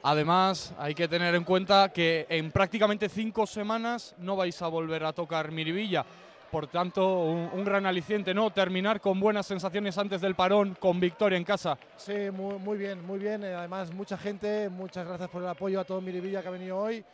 Además, 0.02 0.72
hay 0.78 0.94
que 0.94 1.08
tener 1.08 1.34
en 1.34 1.44
cuenta 1.44 1.90
que 1.92 2.26
en 2.28 2.52
prácticamente 2.52 3.08
cinco 3.08 3.46
semanas 3.46 4.14
no 4.18 4.36
vais 4.36 4.60
a 4.62 4.68
volver 4.68 5.04
a 5.04 5.12
tocar 5.12 5.50
Miribilla. 5.50 6.04
Por 6.50 6.66
tanto, 6.66 7.24
un, 7.24 7.64
gran 7.64 7.84
aliciente, 7.84 8.32
¿no? 8.32 8.50
Terminar 8.50 9.02
con 9.02 9.20
buenas 9.20 9.46
sensaciones 9.46 9.98
antes 9.98 10.20
del 10.22 10.34
parón, 10.34 10.76
con 10.80 10.98
victoria 10.98 11.36
en 11.36 11.44
casa. 11.44 11.76
Sí, 11.96 12.30
muy, 12.32 12.58
muy 12.58 12.78
bien, 12.78 13.04
muy 13.04 13.18
bien. 13.18 13.44
Eh, 13.44 13.54
además, 13.54 13.92
mucha 13.92 14.16
gente, 14.16 14.70
muchas 14.70 15.06
gracias 15.06 15.28
por 15.28 15.42
el 15.42 15.48
apoyo 15.48 15.78
a 15.78 15.84
todo 15.84 16.00
Miribilla 16.00 16.40
que 16.40 16.48
ha 16.48 16.52
venido 16.52 16.78
hoy. 16.78 17.04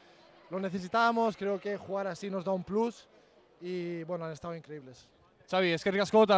Lo 0.50 0.60
necesitábamos, 0.60 1.36
creo 1.36 1.58
que 1.58 1.76
jugar 1.76 2.06
así 2.06 2.30
nos 2.30 2.44
da 2.44 2.52
un 2.52 2.62
plus 2.62 3.08
y, 3.60 4.04
bueno, 4.04 4.24
han 4.24 4.32
estado 4.32 4.54
increíbles. 4.54 5.08
Xavi, 5.50 5.72
es 5.72 5.84
que 5.84 5.90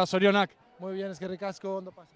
Sorionak. 0.05 0.51
Muy 0.79 0.93
bien, 0.93 1.11
es 1.11 1.19
que 1.19 1.27
ricasco, 1.27 1.69
¿dónde 1.69 1.91
pasa? 1.91 2.09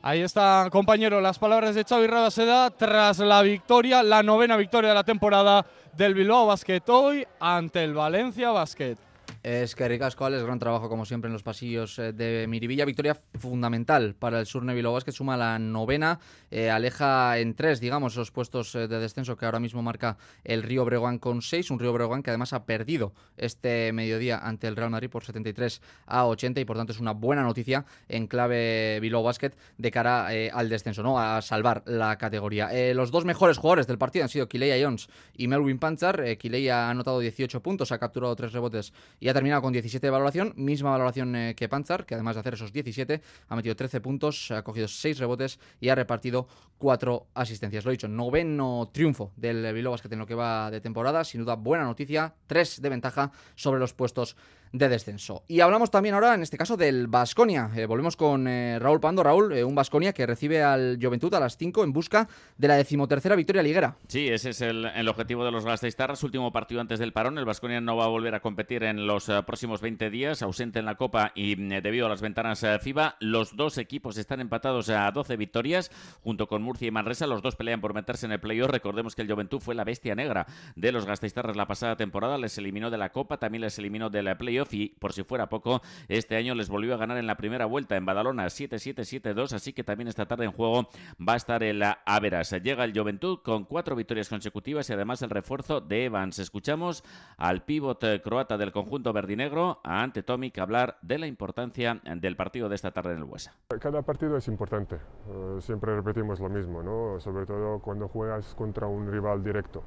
Ahí 0.00 0.20
está, 0.20 0.68
compañero, 0.70 1.20
las 1.20 1.38
palabras 1.38 1.74
de 1.74 1.84
Xavi 1.84 2.06
Rabaseda 2.06 2.70
tras 2.70 3.18
la 3.18 3.42
victoria, 3.42 4.02
la 4.02 4.22
novena 4.22 4.56
victoria 4.56 4.90
de 4.90 4.94
la 4.94 5.04
temporada 5.04 5.66
del 5.92 6.14
Bilbao 6.14 6.46
Basket 6.46 6.82
hoy 6.88 7.26
ante 7.40 7.82
el 7.82 7.94
Valencia 7.94 8.50
Basket. 8.50 8.96
Es 9.44 9.76
que 9.76 9.86
ricasco, 9.86 10.24
Alex, 10.24 10.42
gran 10.42 10.58
trabajo 10.58 10.88
como 10.88 11.04
siempre 11.04 11.28
en 11.28 11.32
los 11.32 11.44
pasillos 11.44 11.98
eh, 12.00 12.12
de 12.12 12.46
Miribilla. 12.48 12.84
Victoria 12.84 13.16
fundamental 13.38 14.16
para 14.16 14.40
el 14.40 14.46
Surne 14.46 14.74
Bilbao 14.74 14.98
que 14.98 15.12
suma 15.12 15.36
la 15.36 15.60
novena, 15.60 16.18
eh, 16.50 16.70
aleja 16.70 17.38
en 17.38 17.54
tres, 17.54 17.78
digamos, 17.78 18.16
los 18.16 18.32
puestos 18.32 18.74
eh, 18.74 18.88
de 18.88 18.98
descenso 18.98 19.36
que 19.36 19.44
ahora 19.44 19.60
mismo 19.60 19.80
marca 19.80 20.18
el 20.42 20.64
Río 20.64 20.84
Breogán 20.84 21.18
con 21.18 21.40
seis. 21.40 21.70
Un 21.70 21.78
Río 21.78 21.92
Breogán 21.92 22.24
que 22.24 22.30
además 22.30 22.52
ha 22.52 22.64
perdido 22.64 23.12
este 23.36 23.92
mediodía 23.92 24.38
ante 24.38 24.66
el 24.66 24.74
Real 24.74 24.90
Madrid 24.90 25.08
por 25.08 25.24
73 25.24 25.82
a 26.06 26.26
80 26.26 26.60
y 26.60 26.64
por 26.64 26.76
tanto 26.76 26.92
es 26.92 26.98
una 26.98 27.12
buena 27.12 27.44
noticia 27.44 27.86
en 28.08 28.26
clave 28.26 28.98
Bilbao 29.00 29.22
Basket 29.22 29.52
de 29.76 29.90
cara 29.92 30.28
al 30.52 30.68
descenso, 30.68 31.04
¿no? 31.04 31.20
A 31.20 31.40
salvar 31.42 31.84
la 31.86 32.18
categoría. 32.18 32.70
los 32.92 33.12
dos 33.12 33.24
mejores 33.24 33.56
jugadores 33.56 33.86
del 33.86 33.98
partido 33.98 34.24
han 34.24 34.28
sido 34.28 34.48
Kileia 34.48 34.84
Jones 34.84 35.08
y 35.36 35.46
Melvin 35.46 35.78
Panchar. 35.78 36.36
Kileia 36.38 36.88
ha 36.88 36.90
anotado 36.90 37.20
18 37.20 37.62
puntos, 37.62 37.92
ha 37.92 37.98
capturado 37.98 38.34
tres 38.34 38.52
rebotes 38.52 38.92
y 39.20 39.27
ha 39.28 39.34
terminado 39.34 39.62
con 39.62 39.72
17 39.72 40.06
de 40.06 40.10
valoración, 40.10 40.52
misma 40.56 40.90
valoración 40.90 41.34
eh, 41.36 41.54
que 41.54 41.68
Panzar, 41.68 42.06
que 42.06 42.14
además 42.14 42.36
de 42.36 42.40
hacer 42.40 42.54
esos 42.54 42.72
17, 42.72 43.20
ha 43.48 43.56
metido 43.56 43.76
13 43.76 44.00
puntos, 44.00 44.50
ha 44.50 44.62
cogido 44.62 44.88
6 44.88 45.18
rebotes 45.18 45.58
y 45.80 45.88
ha 45.88 45.94
repartido 45.94 46.46
4 46.78 47.26
asistencias. 47.34 47.84
Lo 47.84 47.90
dicho, 47.90 48.08
noveno 48.08 48.90
triunfo 48.92 49.32
del 49.36 49.72
Bilbao 49.72 49.92
Basket 49.92 50.12
en 50.12 50.18
lo 50.18 50.26
que 50.26 50.34
va 50.34 50.70
de 50.70 50.80
temporada, 50.80 51.24
sin 51.24 51.40
duda 51.40 51.56
buena 51.56 51.84
noticia, 51.84 52.34
3 52.46 52.82
de 52.82 52.88
ventaja 52.88 53.32
sobre 53.54 53.80
los 53.80 53.94
puestos 53.94 54.36
de 54.72 54.88
descenso. 54.88 55.42
Y 55.48 55.60
hablamos 55.60 55.90
también 55.90 56.14
ahora, 56.14 56.34
en 56.34 56.42
este 56.42 56.56
caso, 56.56 56.76
del 56.76 57.06
Basconia. 57.06 57.70
Eh, 57.74 57.86
volvemos 57.86 58.16
con 58.16 58.46
eh, 58.48 58.78
Raúl 58.78 59.00
Pando. 59.00 59.22
Raúl, 59.22 59.52
eh, 59.52 59.64
un 59.64 59.74
Basconia 59.74 60.12
que 60.12 60.26
recibe 60.26 60.62
al 60.62 60.98
Juventud 61.00 61.32
a 61.34 61.40
las 61.40 61.56
5 61.56 61.84
en 61.84 61.92
busca 61.92 62.28
de 62.56 62.68
la 62.68 62.76
decimotercera 62.76 63.36
victoria 63.36 63.62
liguera. 63.62 63.96
Sí, 64.08 64.28
ese 64.28 64.50
es 64.50 64.60
el, 64.60 65.08
objetivo 65.08 65.44
de 65.44 65.52
los 65.52 65.64
Gasteiztarras. 65.64 66.22
Último 66.22 66.52
partido 66.52 66.80
antes 66.80 66.98
del 66.98 67.12
parón. 67.12 67.38
El 67.38 67.44
Basconia 67.44 67.80
no 67.80 67.96
va 67.96 68.04
a 68.04 68.08
volver 68.08 68.34
a 68.34 68.40
competir 68.40 68.82
en 68.84 69.06
los 69.06 69.30
próximos 69.46 69.80
20 69.80 70.10
días, 70.10 70.42
ausente 70.42 70.78
en 70.78 70.84
la 70.84 70.96
Copa 70.96 71.32
y 71.34 71.54
debido 71.54 72.06
a 72.06 72.08
las 72.08 72.20
ventanas 72.20 72.64
FIBA. 72.80 73.16
Los 73.20 73.56
dos 73.56 73.78
equipos 73.78 74.18
están 74.18 74.40
empatados 74.40 74.88
a 74.90 75.10
12 75.10 75.36
victorias, 75.36 75.90
junto 76.22 76.46
con 76.46 76.62
Murcia 76.62 76.88
y 76.88 76.90
Manresa. 76.90 77.26
Los 77.26 77.42
dos 77.42 77.56
pelean 77.56 77.80
por 77.80 77.94
meterse 77.94 78.26
en 78.26 78.32
el 78.32 78.40
playoff. 78.40 78.70
Recordemos 78.70 79.14
que 79.14 79.22
el 79.22 79.30
Juventud 79.30 79.60
fue 79.60 79.74
la 79.74 79.84
bestia 79.84 80.14
negra 80.14 80.46
de 80.76 80.92
los 80.92 81.06
Gasteiztarras 81.06 81.56
la 81.56 81.66
pasada 81.66 81.96
temporada. 81.96 82.38
Les 82.38 82.58
eliminó 82.58 82.90
de 82.90 82.98
la 82.98 83.10
Copa, 83.10 83.38
también 83.38 83.62
les 83.62 83.78
eliminó 83.78 84.10
del 84.10 84.36
playoff 84.36 84.57
y 84.70 84.88
por 84.98 85.12
si 85.12 85.22
fuera 85.22 85.48
poco, 85.48 85.82
este 86.08 86.36
año 86.36 86.54
les 86.54 86.68
volvió 86.68 86.94
a 86.94 86.96
ganar 86.96 87.18
en 87.18 87.26
la 87.26 87.36
primera 87.36 87.66
vuelta 87.66 87.96
en 87.96 88.04
Badalona 88.04 88.46
7-7-7-2, 88.46 89.52
así 89.52 89.72
que 89.72 89.84
también 89.84 90.08
esta 90.08 90.26
tarde 90.26 90.44
en 90.44 90.52
juego 90.52 90.88
va 91.26 91.34
a 91.34 91.36
estar 91.36 91.62
el 91.62 91.82
Averas. 92.06 92.50
Llega 92.62 92.84
el 92.84 92.98
Juventud 92.98 93.40
con 93.42 93.64
cuatro 93.64 93.94
victorias 93.94 94.28
consecutivas 94.28 94.88
y 94.90 94.92
además 94.92 95.22
el 95.22 95.30
refuerzo 95.30 95.80
de 95.80 96.06
Evans. 96.06 96.38
Escuchamos 96.38 97.04
al 97.36 97.64
pívot 97.64 98.04
croata 98.22 98.58
del 98.58 98.72
conjunto 98.72 99.12
verdinegro, 99.12 99.80
a 99.84 100.02
Ante 100.02 100.22
Tomic, 100.22 100.58
hablar 100.58 100.98
de 101.02 101.18
la 101.18 101.26
importancia 101.26 102.00
del 102.16 102.36
partido 102.36 102.68
de 102.68 102.74
esta 102.74 102.90
tarde 102.90 103.12
en 103.12 103.18
el 103.18 103.24
Huesa. 103.24 103.54
Cada 103.80 104.02
partido 104.02 104.36
es 104.36 104.48
importante, 104.48 104.96
eh, 104.96 105.58
siempre 105.60 105.94
repetimos 105.94 106.40
lo 106.40 106.48
mismo, 106.48 106.82
¿no? 106.82 107.20
sobre 107.20 107.46
todo 107.46 107.80
cuando 107.80 108.08
juegas 108.08 108.54
contra 108.54 108.86
un 108.86 109.10
rival 109.10 109.42
directo. 109.42 109.82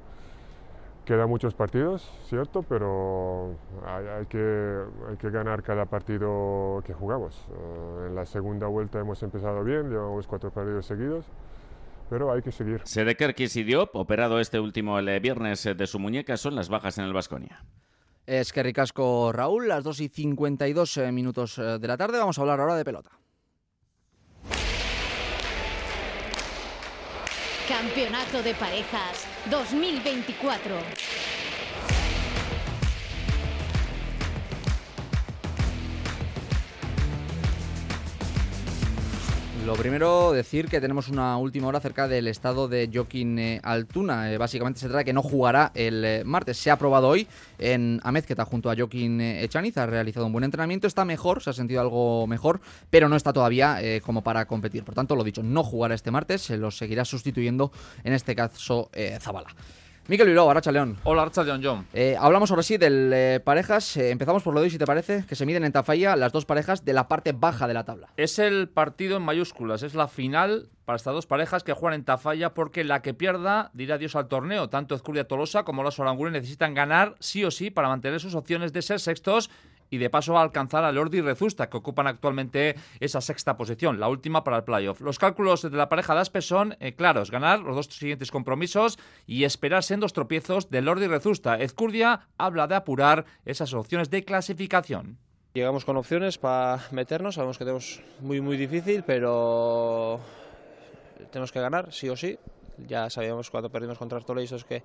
Quedan 1.04 1.28
muchos 1.28 1.54
partidos, 1.54 2.08
cierto, 2.28 2.62
pero 2.62 3.56
hay, 3.84 4.26
que, 4.26 4.82
hay 5.08 5.16
que 5.16 5.30
ganar 5.30 5.64
cada 5.64 5.86
partido 5.86 6.80
que 6.86 6.94
jugamos. 6.94 7.48
Eh, 7.50 8.06
en 8.08 8.14
la 8.14 8.24
segunda 8.24 8.68
vuelta 8.68 9.00
hemos 9.00 9.20
empezado 9.24 9.64
bien, 9.64 9.90
llevamos 9.90 10.28
cuatro 10.28 10.52
partidos 10.52 10.86
seguidos, 10.86 11.24
pero 12.08 12.32
hay 12.32 12.40
que 12.40 12.52
seguir. 12.52 12.82
Sedekerkis 12.84 13.56
y 13.56 13.64
Diop, 13.64 13.96
operado 13.96 14.38
este 14.38 14.60
último 14.60 14.96
el 14.98 15.18
viernes 15.18 15.64
de 15.64 15.86
su 15.88 15.98
muñeca, 15.98 16.36
son 16.36 16.54
las 16.54 16.68
bajas 16.68 16.98
en 16.98 17.04
el 17.04 17.12
Vasconia. 17.12 17.64
Es 18.26 18.52
que 18.52 18.62
ricasco 18.62 19.32
Raúl, 19.32 19.66
las 19.66 19.82
2 19.82 20.00
y 20.00 20.08
52 20.08 20.96
eh, 20.98 21.10
minutos 21.10 21.58
eh, 21.58 21.78
de 21.80 21.88
la 21.88 21.96
tarde. 21.96 22.18
Vamos 22.18 22.38
a 22.38 22.42
hablar 22.42 22.60
ahora 22.60 22.76
de 22.76 22.84
pelota. 22.84 23.10
Campeonato 27.72 28.42
de 28.42 28.54
Parejas 28.54 29.26
2024. 29.46 31.41
Lo 39.72 39.78
primero, 39.78 40.32
decir 40.32 40.68
que 40.68 40.82
tenemos 40.82 41.08
una 41.08 41.38
última 41.38 41.66
hora 41.66 41.78
acerca 41.78 42.06
del 42.06 42.28
estado 42.28 42.68
de 42.68 42.90
Joaquín 42.92 43.38
eh, 43.38 43.58
Altuna. 43.62 44.30
Eh, 44.30 44.36
básicamente 44.36 44.78
se 44.78 44.84
trata 44.84 44.98
de 44.98 45.06
que 45.06 45.14
no 45.14 45.22
jugará 45.22 45.72
el 45.74 46.04
eh, 46.04 46.22
martes. 46.26 46.58
Se 46.58 46.70
ha 46.70 46.76
probado 46.76 47.08
hoy 47.08 47.26
en 47.58 47.98
Amezqueta 48.04 48.44
junto 48.44 48.70
a 48.70 48.76
Joaquín 48.76 49.22
Echaniz. 49.22 49.78
Ha 49.78 49.86
realizado 49.86 50.26
un 50.26 50.32
buen 50.32 50.44
entrenamiento. 50.44 50.86
Está 50.86 51.06
mejor, 51.06 51.42
se 51.42 51.48
ha 51.48 51.52
sentido 51.54 51.80
algo 51.80 52.26
mejor, 52.26 52.60
pero 52.90 53.08
no 53.08 53.16
está 53.16 53.32
todavía 53.32 53.78
como 54.04 54.22
para 54.22 54.44
competir. 54.44 54.84
Por 54.84 54.94
tanto, 54.94 55.16
lo 55.16 55.24
dicho, 55.24 55.42
no 55.42 55.64
jugará 55.64 55.94
este 55.94 56.10
martes. 56.10 56.42
Se 56.42 56.58
lo 56.58 56.70
seguirá 56.70 57.06
sustituyendo, 57.06 57.72
en 58.04 58.12
este 58.12 58.36
caso, 58.36 58.90
Zabala. 59.20 59.56
Miquel 60.08 60.26
Bilbao, 60.26 60.50
Aracha 60.50 60.72
León. 60.72 60.98
Hola, 61.04 61.22
Aracha 61.22 61.44
León, 61.44 61.60
John. 61.62 61.86
Eh, 61.92 62.16
hablamos 62.18 62.50
ahora 62.50 62.64
sí 62.64 62.76
de 62.76 63.40
parejas. 63.44 63.96
Eh, 63.96 64.10
empezamos 64.10 64.42
por 64.42 64.52
lo 64.52 64.58
de 64.58 64.64
hoy, 64.64 64.70
si 64.70 64.78
te 64.78 64.84
parece, 64.84 65.24
que 65.28 65.36
se 65.36 65.46
miden 65.46 65.64
en 65.64 65.70
Tafalla 65.70 66.16
las 66.16 66.32
dos 66.32 66.44
parejas 66.44 66.84
de 66.84 66.92
la 66.92 67.06
parte 67.06 67.30
baja 67.30 67.68
de 67.68 67.74
la 67.74 67.84
tabla. 67.84 68.08
Es 68.16 68.40
el 68.40 68.68
partido 68.68 69.16
en 69.16 69.22
mayúsculas, 69.22 69.84
es 69.84 69.94
la 69.94 70.08
final 70.08 70.70
para 70.84 70.96
estas 70.96 71.14
dos 71.14 71.26
parejas 71.26 71.62
que 71.62 71.72
juegan 71.72 72.00
en 72.00 72.04
Tafalla 72.04 72.52
porque 72.52 72.82
la 72.82 73.00
que 73.00 73.14
pierda 73.14 73.70
dirá 73.74 73.94
adiós 73.94 74.16
al 74.16 74.26
torneo. 74.26 74.68
Tanto 74.68 74.96
Ezcurdia 74.96 75.28
Tolosa 75.28 75.62
como 75.62 75.84
los 75.84 76.00
Orangures 76.00 76.32
necesitan 76.32 76.74
ganar 76.74 77.14
sí 77.20 77.44
o 77.44 77.52
sí 77.52 77.70
para 77.70 77.86
mantener 77.86 78.18
sus 78.18 78.34
opciones 78.34 78.72
de 78.72 78.82
ser 78.82 78.98
sextos 78.98 79.50
y 79.92 79.98
de 79.98 80.08
paso 80.08 80.38
a 80.38 80.42
alcanzar 80.42 80.84
a 80.84 80.90
Lordi 80.90 81.18
y 81.18 81.20
Rezusta, 81.20 81.68
que 81.68 81.76
ocupan 81.76 82.06
actualmente 82.06 82.76
esa 82.98 83.20
sexta 83.20 83.58
posición, 83.58 84.00
la 84.00 84.08
última 84.08 84.42
para 84.42 84.56
el 84.56 84.64
playoff. 84.64 85.02
Los 85.02 85.18
cálculos 85.18 85.60
de 85.60 85.76
la 85.76 85.90
pareja 85.90 86.14
de 86.14 86.22
Aspe 86.22 86.40
son 86.40 86.76
eh, 86.80 86.94
claros, 86.94 87.30
ganar 87.30 87.60
los 87.60 87.76
dos 87.76 87.86
siguientes 87.88 88.30
compromisos 88.30 88.98
y 89.26 89.44
esperarse 89.44 89.92
en 89.92 90.00
dos 90.00 90.14
tropiezos 90.14 90.70
de 90.70 90.80
Lordi 90.80 91.04
y 91.04 91.08
Rezusta. 91.08 91.58
Ezcurdia 91.58 92.26
habla 92.38 92.66
de 92.68 92.74
apurar 92.74 93.26
esas 93.44 93.74
opciones 93.74 94.08
de 94.08 94.24
clasificación. 94.24 95.18
Llegamos 95.52 95.84
con 95.84 95.98
opciones 95.98 96.38
para 96.38 96.80
meternos, 96.90 97.34
sabemos 97.34 97.58
que 97.58 97.64
tenemos 97.64 98.00
muy 98.20 98.40
muy 98.40 98.56
difícil, 98.56 99.04
pero 99.06 100.20
tenemos 101.30 101.52
que 101.52 101.60
ganar, 101.60 101.92
sí 101.92 102.08
o 102.08 102.16
sí. 102.16 102.38
Ya 102.78 103.10
sabíamos 103.10 103.50
cuando 103.50 103.68
perdimos 103.68 103.98
contra 103.98 104.16
Artoleisos 104.16 104.64
que 104.64 104.82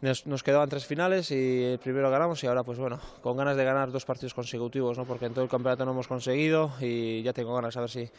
nos, 0.00 0.42
quedaban 0.42 0.68
tres 0.68 0.86
finales 0.86 1.30
y 1.30 1.62
el 1.64 1.78
primero 1.78 2.10
ganamos 2.10 2.42
y 2.44 2.46
ahora 2.46 2.62
pues 2.62 2.78
bueno, 2.78 3.00
con 3.22 3.36
ganas 3.36 3.56
de 3.56 3.64
ganar 3.64 3.90
dos 3.90 4.04
partidos 4.04 4.34
consecutivos, 4.34 4.98
¿no? 4.98 5.04
porque 5.04 5.26
en 5.26 5.34
todo 5.34 5.44
el 5.44 5.50
campeonato 5.50 5.84
no 5.84 5.92
hemos 5.92 6.08
conseguido 6.08 6.72
y 6.80 7.22
ya 7.22 7.32
tengo 7.32 7.54
ganas 7.54 7.76
a 7.76 7.80
ver 7.80 7.90
si 7.90 8.10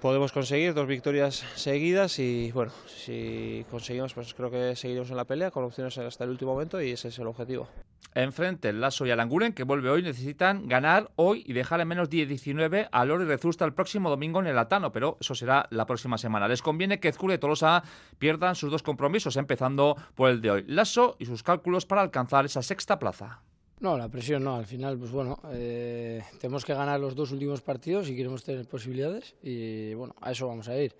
podemos 0.00 0.32
conseguir 0.32 0.74
dos 0.74 0.86
victorias 0.86 1.44
seguidas 1.54 2.18
y 2.18 2.50
bueno, 2.52 2.72
si 2.86 3.64
conseguimos 3.70 4.14
pues 4.14 4.34
creo 4.34 4.50
que 4.50 4.74
seguiremos 4.74 5.10
en 5.10 5.16
la 5.16 5.24
pelea 5.24 5.50
con 5.50 5.64
opciones 5.64 5.96
hasta 5.98 6.24
el 6.24 6.30
último 6.30 6.52
momento 6.52 6.82
y 6.82 6.90
ese 6.90 7.08
es 7.08 7.18
el 7.18 7.26
objetivo. 7.26 7.68
Enfrente 8.14 8.68
el 8.68 8.80
Lasso 8.80 9.06
y 9.06 9.10
Alanguren, 9.10 9.54
que 9.54 9.64
vuelve 9.64 9.88
hoy, 9.88 10.02
necesitan 10.02 10.68
ganar 10.68 11.10
hoy 11.16 11.42
y 11.46 11.54
dejar 11.54 11.80
en 11.80 11.88
menos 11.88 12.10
19 12.10 12.88
a 12.92 13.04
Lori 13.04 13.24
Rezusta 13.24 13.64
el 13.64 13.72
próximo 13.72 14.10
domingo 14.10 14.40
en 14.40 14.48
el 14.48 14.58
Atano, 14.58 14.92
pero 14.92 15.16
eso 15.20 15.34
será 15.34 15.66
la 15.70 15.86
próxima 15.86 16.18
semana. 16.18 16.46
Les 16.46 16.60
conviene 16.60 17.00
que 17.00 17.08
Ezcure 17.08 17.34
y 17.34 17.38
Tolosa 17.38 17.82
pierdan 18.18 18.54
sus 18.54 18.70
dos 18.70 18.82
compromisos, 18.82 19.36
empezando 19.36 19.96
por 20.14 20.30
el 20.30 20.42
de 20.42 20.50
hoy. 20.50 20.64
Lasso 20.66 21.16
y 21.18 21.24
sus 21.24 21.42
cálculos 21.42 21.86
para 21.86 22.02
alcanzar 22.02 22.44
esa 22.44 22.62
sexta 22.62 22.98
plaza. 22.98 23.40
No, 23.80 23.98
la 23.98 24.08
presión 24.08 24.44
no. 24.44 24.54
Al 24.54 24.66
final, 24.66 24.96
pues 24.96 25.10
bueno, 25.10 25.40
eh, 25.50 26.22
tenemos 26.40 26.64
que 26.64 26.72
ganar 26.72 27.00
los 27.00 27.16
dos 27.16 27.32
últimos 27.32 27.62
partidos 27.62 28.08
y 28.08 28.14
queremos 28.14 28.44
tener 28.44 28.64
posibilidades 28.66 29.34
y 29.42 29.94
bueno, 29.94 30.14
a 30.20 30.30
eso 30.30 30.46
vamos 30.46 30.68
a 30.68 30.76
ir. 30.76 30.94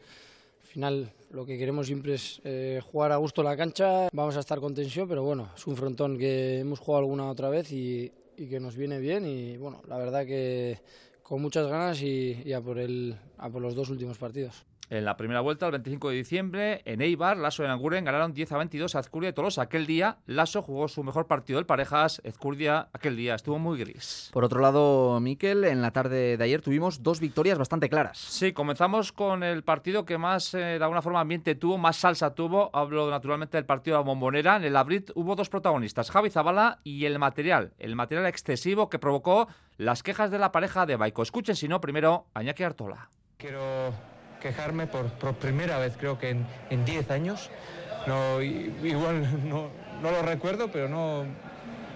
Al 0.72 0.74
final, 0.74 1.12
lo 1.28 1.44
que 1.44 1.58
queremos 1.58 1.87
siempre 1.87 2.14
es 2.14 2.40
eh, 2.44 2.80
jugar 2.82 3.12
a 3.12 3.16
gusto 3.16 3.42
la 3.42 3.54
cancha. 3.58 4.08
Vamos 4.11 4.38
a 4.38 4.40
estar 4.40 4.58
con 4.58 4.74
tensión, 4.74 5.06
pero 5.06 5.22
bueno, 5.22 5.50
es 5.54 5.66
un 5.66 5.76
frontón 5.76 6.16
que 6.16 6.61
hemos 6.61 6.78
jugado 6.78 7.00
alguna 7.00 7.28
otra 7.28 7.50
vez 7.50 7.70
y, 7.72 8.11
que 8.35 8.58
nos 8.58 8.74
viene 8.74 8.98
bien 8.98 9.26
y 9.26 9.58
bueno, 9.58 9.82
la 9.87 9.98
verdad 9.98 10.24
que 10.24 10.80
con 11.22 11.42
muchas 11.42 11.66
ganas 11.66 12.00
y, 12.00 12.50
a, 12.54 12.62
por 12.62 12.78
el, 12.78 13.14
a 13.37 13.50
por 13.50 13.61
los 13.61 13.74
dos 13.74 13.90
últimos 13.90 14.16
partidos. 14.16 14.64
En 14.92 15.07
la 15.07 15.16
primera 15.16 15.40
vuelta, 15.40 15.64
el 15.64 15.72
25 15.72 16.11
de 16.11 16.16
diciembre, 16.16 16.83
en 16.85 17.00
Eibar, 17.00 17.38
Lasso 17.38 17.62
y 17.62 17.66
Anguren 17.66 18.05
ganaron 18.05 18.35
10 18.35 18.52
a 18.52 18.59
22 18.59 18.94
a 18.94 19.00
Ezcurdia 19.00 19.31
y 19.31 19.33
Tolosa. 19.33 19.62
Aquel 19.62 19.87
día, 19.87 20.18
Lasso 20.26 20.61
jugó 20.61 20.87
su 20.87 21.02
mejor 21.02 21.26
partido 21.26 21.59
del 21.59 21.64
parejas. 21.64 22.20
Ezcurdia, 22.24 22.90
aquel 22.92 23.16
día, 23.16 23.35
estuvo 23.35 23.59
muy 23.59 23.78
gris. 23.78 24.28
Por 24.35 24.44
otro 24.44 24.61
lado, 24.61 25.18
Miquel, 25.18 25.64
en 25.64 25.81
la 25.81 25.92
tarde 25.92 26.37
de 26.37 26.44
ayer 26.44 26.61
tuvimos 26.61 27.02
dos 27.02 27.20
victorias 27.20 27.57
bastante 27.57 27.88
claras. 27.88 28.18
Sí, 28.18 28.52
comenzamos 28.52 29.12
con 29.12 29.42
el 29.42 29.64
partido 29.64 30.05
que 30.05 30.18
más, 30.18 30.52
eh, 30.52 30.59
de 30.59 30.85
alguna 30.85 31.00
forma, 31.00 31.20
ambiente 31.20 31.55
tuvo, 31.55 31.78
más 31.78 31.96
salsa 31.96 32.35
tuvo. 32.35 32.68
Hablo 32.74 33.11
naturalmente 33.11 33.57
del 33.57 33.64
partido 33.64 33.96
de 33.96 34.02
la 34.02 34.07
Bombonera. 34.07 34.57
En 34.57 34.64
el 34.64 34.76
Abrit 34.76 35.11
hubo 35.14 35.35
dos 35.37 35.48
protagonistas, 35.48 36.11
Javi 36.11 36.28
Zabala 36.28 36.81
y 36.85 37.07
el 37.07 37.18
material. 37.18 37.72
El 37.78 37.96
material 37.96 38.26
excesivo 38.26 38.90
que 38.90 38.98
provocó 38.98 39.48
las 39.78 40.02
quejas 40.02 40.31
de 40.31 40.38
la 40.38 40.52
pareja 40.52 40.85
de 40.85 40.96
Baico. 40.96 41.22
Escuchen, 41.22 41.57
si 41.57 41.66
no, 41.66 41.81
primero, 41.81 42.26
Añaki 42.35 42.62
Artola. 42.62 43.09
Quiero 43.38 44.12
quejarme 44.42 44.87
por, 44.87 45.07
primera 45.37 45.78
vez, 45.78 45.94
creo 45.98 46.18
que 46.18 46.37
en 46.70 46.85
10 46.85 47.11
años. 47.11 47.50
No, 48.07 48.42
igual 48.42 49.22
no, 49.48 49.70
no, 50.02 50.11
lo 50.11 50.22
recuerdo, 50.22 50.70
pero 50.70 50.88
no 50.88 51.24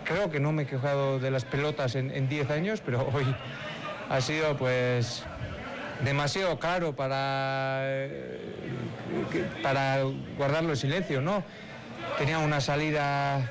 creo 0.04 0.30
que 0.30 0.38
no 0.38 0.52
me 0.52 0.62
he 0.62 0.66
quejado 0.66 1.18
de 1.18 1.30
las 1.30 1.44
pelotas 1.44 1.96
en 1.96 2.28
10 2.28 2.50
años, 2.50 2.82
pero 2.84 3.08
hoy 3.12 3.26
ha 4.08 4.20
sido 4.20 4.56
pues 4.56 5.24
demasiado 6.04 6.58
caro 6.58 6.94
para, 6.94 7.80
eh, 7.82 8.40
para 9.62 10.02
guardarlo 10.36 10.70
en 10.70 10.76
silencio, 10.76 11.20
¿no? 11.20 11.42
Tenía 12.18 12.38
una 12.38 12.60
salida 12.60 13.50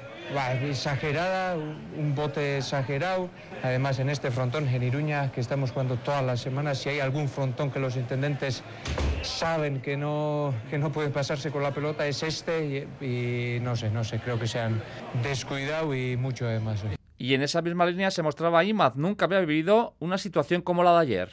exagerada, 0.63 1.55
un 1.55 2.15
bote 2.15 2.57
exagerado. 2.57 3.29
Además, 3.63 3.99
en 3.99 4.09
este 4.09 4.31
frontón, 4.31 4.67
en 4.67 4.83
Iruña, 4.83 5.31
que 5.31 5.41
estamos 5.41 5.71
jugando 5.71 5.97
todas 5.97 6.23
las 6.23 6.39
semanas, 6.41 6.79
si 6.79 6.89
hay 6.89 6.99
algún 6.99 7.29
frontón 7.29 7.71
que 7.71 7.79
los 7.79 7.95
intendentes 7.95 8.63
saben 9.21 9.81
que 9.81 9.97
no, 9.97 10.53
que 10.69 10.77
no 10.77 10.91
puede 10.91 11.09
pasarse 11.09 11.51
con 11.51 11.63
la 11.63 11.71
pelota, 11.71 12.07
es 12.07 12.23
este. 12.23 12.87
Y, 13.01 13.59
no 13.61 13.75
sé, 13.75 13.89
no 13.89 14.03
sé, 14.03 14.19
creo 14.19 14.39
que 14.39 14.47
se 14.47 14.59
han 14.59 14.81
descuidado 15.23 15.93
y 15.95 16.17
mucho 16.17 16.45
además. 16.45 16.83
Y 17.17 17.33
en 17.33 17.41
esa 17.41 17.61
misma 17.61 17.85
línea 17.85 18.11
se 18.11 18.21
mostraba 18.21 18.63
Imaz. 18.63 18.95
Nunca 18.95 19.25
había 19.25 19.39
vivido 19.39 19.95
una 19.99 20.17
situación 20.17 20.61
como 20.61 20.83
la 20.83 20.93
de 20.93 20.99
ayer. 20.99 21.29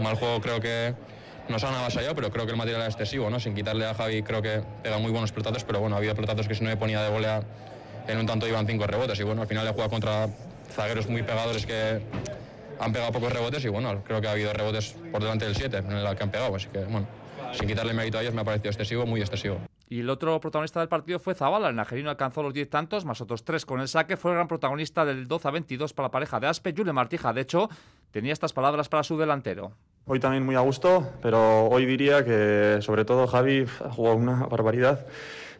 Mal 0.00 0.14
juego 0.14 0.40
creo 0.40 0.60
que 0.60 0.94
nos 1.48 1.62
han 1.64 1.74
avasallado, 1.74 2.14
pero 2.14 2.30
creo 2.30 2.46
que 2.46 2.52
el 2.52 2.56
material 2.56 2.82
era 2.82 2.90
excesivo, 2.90 3.28
¿no? 3.28 3.40
Sin 3.40 3.54
quitarle 3.54 3.86
a 3.86 3.94
Javi, 3.94 4.22
creo 4.22 4.40
que 4.40 4.62
pega 4.82 4.98
muy 4.98 5.10
buenos 5.10 5.32
pelotazos, 5.32 5.64
pero 5.64 5.80
bueno, 5.80 5.96
había 5.96 6.14
pelotazos 6.14 6.46
que 6.48 6.54
si 6.54 6.62
no 6.62 6.70
me 6.70 6.76
ponía 6.76 7.02
de 7.02 7.10
volea 7.10 7.42
en 8.06 8.18
un 8.18 8.26
tanto 8.26 8.46
iban 8.46 8.66
cinco 8.66 8.86
rebotes. 8.86 9.18
Y 9.20 9.22
bueno, 9.22 9.42
al 9.42 9.48
final 9.48 9.66
he 9.66 9.70
jugado 9.70 9.90
contra 9.90 10.28
zagueros 10.70 11.08
muy 11.08 11.22
pegadores 11.22 11.66
que 11.66 12.00
han 12.78 12.92
pegado 12.92 13.12
pocos 13.12 13.32
rebotes 13.32 13.64
y 13.64 13.68
bueno, 13.68 14.02
creo 14.04 14.20
que 14.20 14.28
ha 14.28 14.32
habido 14.32 14.52
rebotes 14.52 14.96
por 15.12 15.22
delante 15.22 15.44
del 15.44 15.54
7 15.54 15.76
en 15.78 15.92
el 15.92 16.16
que 16.16 16.22
han 16.22 16.30
pegado. 16.30 16.54
Así 16.54 16.68
que 16.68 16.80
bueno, 16.84 17.06
sin 17.52 17.68
quitarle 17.68 17.94
mérito 17.94 18.18
a 18.18 18.22
ellos 18.22 18.34
me 18.34 18.40
ha 18.40 18.44
parecido 18.44 18.70
excesivo, 18.70 19.06
muy 19.06 19.20
excesivo. 19.20 19.58
Y 19.88 20.00
el 20.00 20.10
otro 20.10 20.40
protagonista 20.40 20.80
del 20.80 20.88
partido 20.88 21.18
fue 21.18 21.34
Zabala. 21.34 21.68
El 21.68 21.76
nagerino 21.76 22.10
alcanzó 22.10 22.42
los 22.42 22.54
10 22.54 22.68
tantos, 22.70 23.04
más 23.04 23.20
otros 23.20 23.44
3 23.44 23.64
con 23.66 23.80
el 23.80 23.88
saque. 23.88 24.16
Fue 24.16 24.30
el 24.30 24.36
gran 24.36 24.48
protagonista 24.48 25.04
del 25.04 25.28
12 25.28 25.48
a 25.48 25.50
22 25.50 25.92
para 25.92 26.08
la 26.08 26.10
pareja 26.10 26.40
de 26.40 26.46
Aspe. 26.46 26.74
Jule 26.76 26.92
Martija, 26.92 27.32
de 27.32 27.42
hecho, 27.42 27.68
tenía 28.10 28.32
estas 28.32 28.52
palabras 28.52 28.88
para 28.88 29.02
su 29.04 29.18
delantero. 29.18 29.72
Hoy 30.06 30.20
también 30.20 30.44
muy 30.44 30.54
a 30.54 30.60
gusto, 30.60 31.12
pero 31.22 31.66
hoy 31.66 31.86
diría 31.86 32.24
que 32.24 32.78
sobre 32.80 33.04
todo 33.04 33.26
Javi 33.26 33.66
ha 33.84 33.90
jugado 33.90 34.16
una 34.16 34.46
barbaridad. 34.46 35.06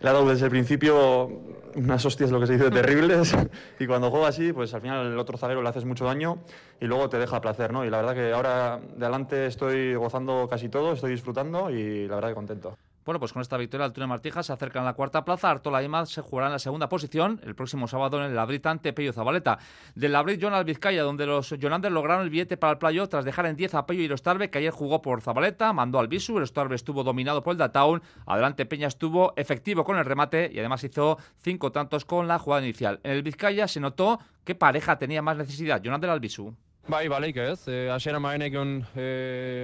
Le 0.01 0.09
ha 0.09 0.13
dado 0.13 0.29
desde 0.29 0.47
el 0.47 0.51
principio 0.51 1.31
unas 1.75 2.05
hostias, 2.05 2.31
lo 2.31 2.41
que 2.41 2.47
se 2.47 2.55
dice, 2.55 2.71
terribles. 2.71 3.37
y 3.79 3.87
cuando 3.87 4.11
juega 4.11 4.29
así, 4.29 4.53
pues 4.53 4.73
al 4.75 4.81
final 4.81 5.07
el 5.07 5.19
otro 5.19 5.39
zaguero 5.39 5.63
le 5.63 5.69
haces 5.69 5.85
mucho 5.85 6.05
daño 6.05 6.39
y 6.81 6.87
luego 6.87 7.09
te 7.09 7.19
deja 7.19 7.41
placer, 7.41 7.73
¿no? 7.73 7.85
Y 7.85 7.91
la 7.91 7.99
verdad 7.99 8.15
que 8.15 8.33
ahora 8.33 8.81
de 8.97 9.05
adelante 9.05 9.47
estoy 9.47 9.95
gozando 9.95 10.49
casi 10.49 10.69
todo, 10.69 10.93
estoy 10.93 11.13
disfrutando 11.13 11.71
y 11.71 12.07
la 12.09 12.17
verdad 12.17 12.29
que 12.31 12.35
contento. 12.35 12.77
Bueno, 13.05 13.21
pues 13.21 13.35
con 13.35 13.43
esta 13.43 13.59
victoria, 13.59 13.85
Altura 13.85 14.07
Martija 14.07 14.43
se 14.43 14.53
acerca 14.53 14.79
en 14.79 14.87
la 14.87 14.95
cuarta 14.95 15.27
plaza. 15.27 15.51
Artola 15.51 15.83
y 15.83 16.07
se 16.07 16.23
jugará 16.23 16.47
en 16.47 16.55
la 16.55 16.59
segunda 16.59 16.89
posición 16.89 17.39
el 17.45 17.55
próximo 17.55 17.87
sábado 17.87 18.19
en 18.19 18.31
el 18.31 18.35
Labrit 18.35 18.65
ante 18.65 18.95
Pello 18.95 19.13
Zabaleta. 19.13 19.59
Del 19.95 20.13
Labrit, 20.13 20.43
Jonal 20.43 20.65
Vizcaya, 20.65 21.03
donde 21.03 21.27
los 21.27 21.55
Jonanders 21.61 21.93
lograron 21.93 22.25
el 22.25 22.31
billete 22.31 22.57
para 22.57 22.73
el 22.73 22.79
playo 22.79 23.07
tras 23.07 23.27
dejar 23.27 23.45
en 23.45 23.57
10 23.57 23.75
a 23.75 23.87
Pello 23.87 24.03
y 24.03 24.09
Rostarbe, 24.09 24.49
que 24.49 24.57
ayer 24.57 24.73
jugó 24.73 25.03
por 25.03 25.21
Zabaleta, 25.21 25.75
mandó 25.75 25.99
al 25.99 26.09
Bisu. 26.09 26.39
Rostarbe 26.39 26.77
estuvo 26.77 27.05
dominado 27.05 27.43
por 27.43 27.53
el 27.53 27.59
Dataun. 27.59 28.03
Adelante 28.25 28.65
Peña 28.65 28.89
estuvo 28.89 29.35
efectivo 29.37 29.85
con 29.85 29.99
el 29.99 30.07
remate 30.07 30.51
y 30.51 30.59
además 30.59 30.83
hizo 30.85 31.19
cinco 31.43 31.73
tantos 31.73 32.07
con 32.07 32.27
la 32.27 32.39
jugada 32.39 32.63
inicial. 32.63 33.01
En 33.03 33.11
el 33.11 33.23
Vizcaya 33.23 33.69
se 33.69 33.81
notó 33.81 34.19
qué 34.45 34.55
pareja 34.55 34.97
tenía 34.97 35.21
más 35.21 35.37
necesidad, 35.37 35.83
Jonander 35.83 36.09
Albisu. 36.09 36.55
Bai, 36.85 37.07
baleik 37.09 37.39
ez. 37.41 37.63
E, 37.65 37.87
Asiera 37.89 38.19
maenekion 38.21 38.75
e, 38.93 39.05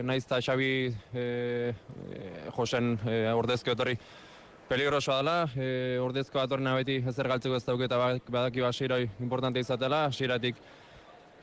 naiz 0.09 0.23
eta 0.25 0.39
Xabi 0.41 0.89
e, 1.13 1.25
Josen 2.57 2.95
e, 3.05 3.17
ordezko 3.37 3.75
etorri 3.75 3.93
peligrosoa 4.71 5.19
dela. 5.19 5.35
E, 5.53 5.99
ordezko 6.01 6.41
atorna 6.41 6.73
beti 6.79 6.97
ezer 7.13 7.29
galtzeko 7.29 7.59
ez 7.59 7.67
dauketa 7.67 7.99
badaki 8.25 8.65
basiroi 8.65 9.03
importante 9.21 9.61
izatela. 9.61 10.07
Asieratik 10.09 10.57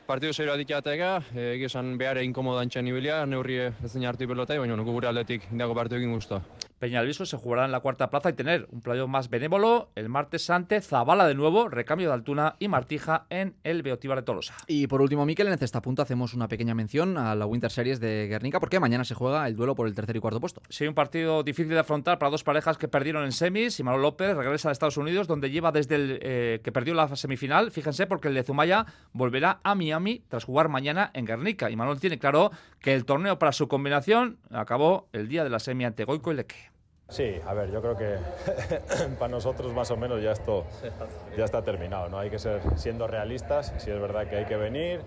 partidu 0.08 0.34
zeiro 0.34 0.56
adikateega, 0.56 1.12
e, 1.30 1.52
egizan 1.52 1.94
behar 2.00 2.18
egin 2.24 2.34
komodantzen 2.34 2.90
ibilia, 2.90 3.20
neurri 3.26 3.60
ezin 3.70 4.08
hartu 4.10 4.26
pelota, 4.26 4.58
baina 4.58 4.82
gure 4.82 5.12
aldetik 5.12 5.46
indiako 5.52 5.78
partidu 5.78 6.02
egin 6.02 6.18
guztua. 6.18 6.42
Peñalviso 6.78 7.26
se 7.26 7.36
jugará 7.36 7.64
en 7.64 7.72
la 7.72 7.80
cuarta 7.80 8.08
plaza 8.08 8.30
y 8.30 8.34
tener 8.34 8.68
un 8.70 8.80
playo 8.80 9.08
más 9.08 9.30
benévolo 9.30 9.90
el 9.96 10.08
martes 10.08 10.48
ante 10.50 10.80
Zabala 10.80 11.26
de 11.26 11.34
nuevo, 11.34 11.68
recambio 11.68 12.08
de 12.08 12.14
Altuna 12.14 12.54
y 12.58 12.68
Martija 12.68 13.26
en 13.30 13.56
el 13.64 13.82
Beotíbar 13.82 14.18
de 14.18 14.22
Tolosa. 14.22 14.54
Y 14.66 14.86
por 14.86 15.02
último, 15.02 15.26
Miquel, 15.26 15.48
en 15.48 15.58
esta 15.60 15.82
punta 15.82 16.02
hacemos 16.02 16.34
una 16.34 16.48
pequeña 16.48 16.74
mención 16.74 17.18
a 17.18 17.34
la 17.34 17.46
Winter 17.46 17.70
Series 17.70 17.98
de 18.00 18.28
Guernica 18.28 18.60
porque 18.60 18.78
mañana 18.78 19.04
se 19.04 19.14
juega 19.14 19.46
el 19.48 19.56
duelo 19.56 19.74
por 19.74 19.88
el 19.88 19.94
tercer 19.94 20.16
y 20.16 20.20
cuarto 20.20 20.40
puesto. 20.40 20.62
Sí, 20.68 20.86
un 20.86 20.94
partido 20.94 21.42
difícil 21.42 21.72
de 21.72 21.80
afrontar 21.80 22.18
para 22.18 22.30
dos 22.30 22.44
parejas 22.44 22.78
que 22.78 22.86
perdieron 22.86 23.24
en 23.24 23.32
semis. 23.32 23.80
y 23.80 23.82
Manuel 23.82 24.02
López 24.02 24.36
regresa 24.36 24.68
a 24.68 24.72
Estados 24.72 24.96
Unidos 24.96 25.26
donde 25.26 25.50
lleva 25.50 25.72
desde 25.72 25.96
el 25.96 26.18
eh, 26.22 26.60
que 26.62 26.70
perdió 26.70 26.94
la 26.94 27.14
semifinal. 27.16 27.70
Fíjense 27.70 28.06
porque 28.06 28.28
el 28.28 28.34
de 28.34 28.44
Zumaya 28.44 28.86
volverá 29.12 29.60
a 29.64 29.74
Miami 29.74 30.22
tras 30.28 30.44
jugar 30.44 30.68
mañana 30.68 31.10
en 31.14 31.24
Guernica. 31.24 31.70
Y 31.70 31.76
Manuel 31.76 32.00
tiene 32.00 32.18
claro 32.18 32.50
que 32.80 32.94
el 32.94 33.04
torneo 33.04 33.38
para 33.38 33.52
su 33.52 33.68
combinación 33.68 34.38
acabó 34.50 35.08
el 35.12 35.28
día 35.28 35.44
de 35.44 35.50
la 35.50 35.58
semi 35.58 35.84
ante 35.84 36.04
Goico 36.04 36.32
y 36.32 36.36
Leque. 36.36 36.67
Sí, 37.08 37.40
a 37.46 37.54
ver, 37.54 37.70
yo 37.70 37.80
creo 37.80 37.96
que 37.96 38.18
para 39.18 39.30
nosotros 39.30 39.72
más 39.72 39.90
o 39.90 39.96
menos 39.96 40.22
ya 40.22 40.32
esto 40.32 40.64
ya 41.36 41.44
está 41.46 41.62
terminado, 41.62 42.10
¿no? 42.10 42.18
Hay 42.18 42.28
que 42.28 42.38
ser 42.38 42.60
siendo 42.76 43.06
realistas, 43.06 43.72
si 43.78 43.90
es 43.90 43.98
verdad 43.98 44.28
que 44.28 44.36
hay 44.36 44.44
que 44.44 44.56
venir, 44.56 45.00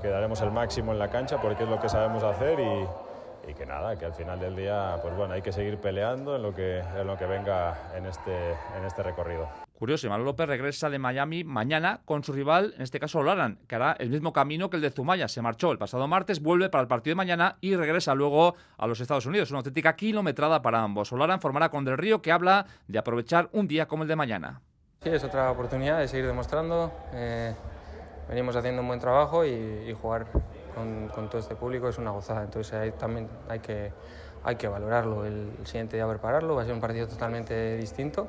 que 0.00 0.08
daremos 0.08 0.40
el 0.42 0.52
máximo 0.52 0.92
en 0.92 1.00
la 1.00 1.08
cancha 1.08 1.40
porque 1.40 1.64
es 1.64 1.68
lo 1.68 1.80
que 1.80 1.88
sabemos 1.88 2.22
hacer 2.22 2.60
y, 2.60 3.50
y, 3.50 3.54
que 3.54 3.66
nada, 3.66 3.98
que 3.98 4.04
al 4.04 4.14
final 4.14 4.38
del 4.38 4.54
día, 4.54 4.98
pues 5.02 5.16
bueno, 5.16 5.34
hay 5.34 5.42
que 5.42 5.50
seguir 5.52 5.78
peleando 5.78 6.36
en 6.36 6.42
lo 6.42 6.54
que, 6.54 6.78
en 6.78 7.06
lo 7.06 7.18
que 7.18 7.26
venga 7.26 7.90
en 7.96 8.06
este, 8.06 8.52
en 8.78 8.84
este 8.86 9.02
recorrido. 9.02 9.48
Curioso, 9.80 10.10
Manuel 10.10 10.26
López 10.26 10.46
regresa 10.46 10.90
de 10.90 10.98
Miami 10.98 11.42
mañana 11.42 12.02
con 12.04 12.22
su 12.22 12.34
rival, 12.34 12.74
en 12.76 12.82
este 12.82 13.00
caso 13.00 13.20
Olaran, 13.20 13.58
que 13.66 13.76
hará 13.76 13.92
el 13.92 14.10
mismo 14.10 14.30
camino 14.30 14.68
que 14.68 14.76
el 14.76 14.82
de 14.82 14.90
Zumaya. 14.90 15.26
Se 15.26 15.40
marchó 15.40 15.72
el 15.72 15.78
pasado 15.78 16.06
martes, 16.06 16.42
vuelve 16.42 16.68
para 16.68 16.82
el 16.82 16.86
partido 16.86 17.12
de 17.12 17.16
mañana 17.16 17.56
y 17.62 17.74
regresa 17.74 18.14
luego 18.14 18.56
a 18.76 18.86
los 18.86 19.00
Estados 19.00 19.24
Unidos. 19.24 19.50
Una 19.52 19.60
auténtica 19.60 19.96
kilometrada 19.96 20.60
para 20.60 20.82
ambos. 20.82 21.10
Olaran 21.14 21.40
formará 21.40 21.70
con 21.70 21.86
Del 21.86 21.96
Río, 21.96 22.20
que 22.20 22.30
habla 22.30 22.66
de 22.88 22.98
aprovechar 22.98 23.48
un 23.52 23.66
día 23.66 23.88
como 23.88 24.02
el 24.02 24.10
de 24.10 24.16
mañana. 24.16 24.60
Sí, 25.02 25.08
es 25.08 25.24
otra 25.24 25.50
oportunidad 25.50 25.98
de 25.98 26.08
seguir 26.08 26.26
demostrando. 26.26 26.92
Eh, 27.14 27.54
venimos 28.28 28.54
haciendo 28.56 28.82
un 28.82 28.88
buen 28.88 29.00
trabajo 29.00 29.46
y, 29.46 29.96
jugar 29.98 30.26
con, 30.74 31.08
todo 31.30 31.38
este 31.38 31.54
público 31.54 31.88
es 31.88 31.96
una 31.96 32.10
gozada. 32.10 32.44
Entonces 32.44 32.98
también 32.98 33.30
hay 33.48 33.60
que, 33.60 33.94
hay 34.44 34.56
que 34.56 34.68
valorarlo. 34.68 35.24
El, 35.24 35.52
el 35.58 35.66
siguiente 35.66 35.96
día 35.96 36.06
prepararlo. 36.06 36.56
Va 36.56 36.64
a 36.64 36.64
ser 36.66 36.74
un 36.74 36.82
partido 36.82 37.08
totalmente 37.08 37.78
distinto 37.78 38.28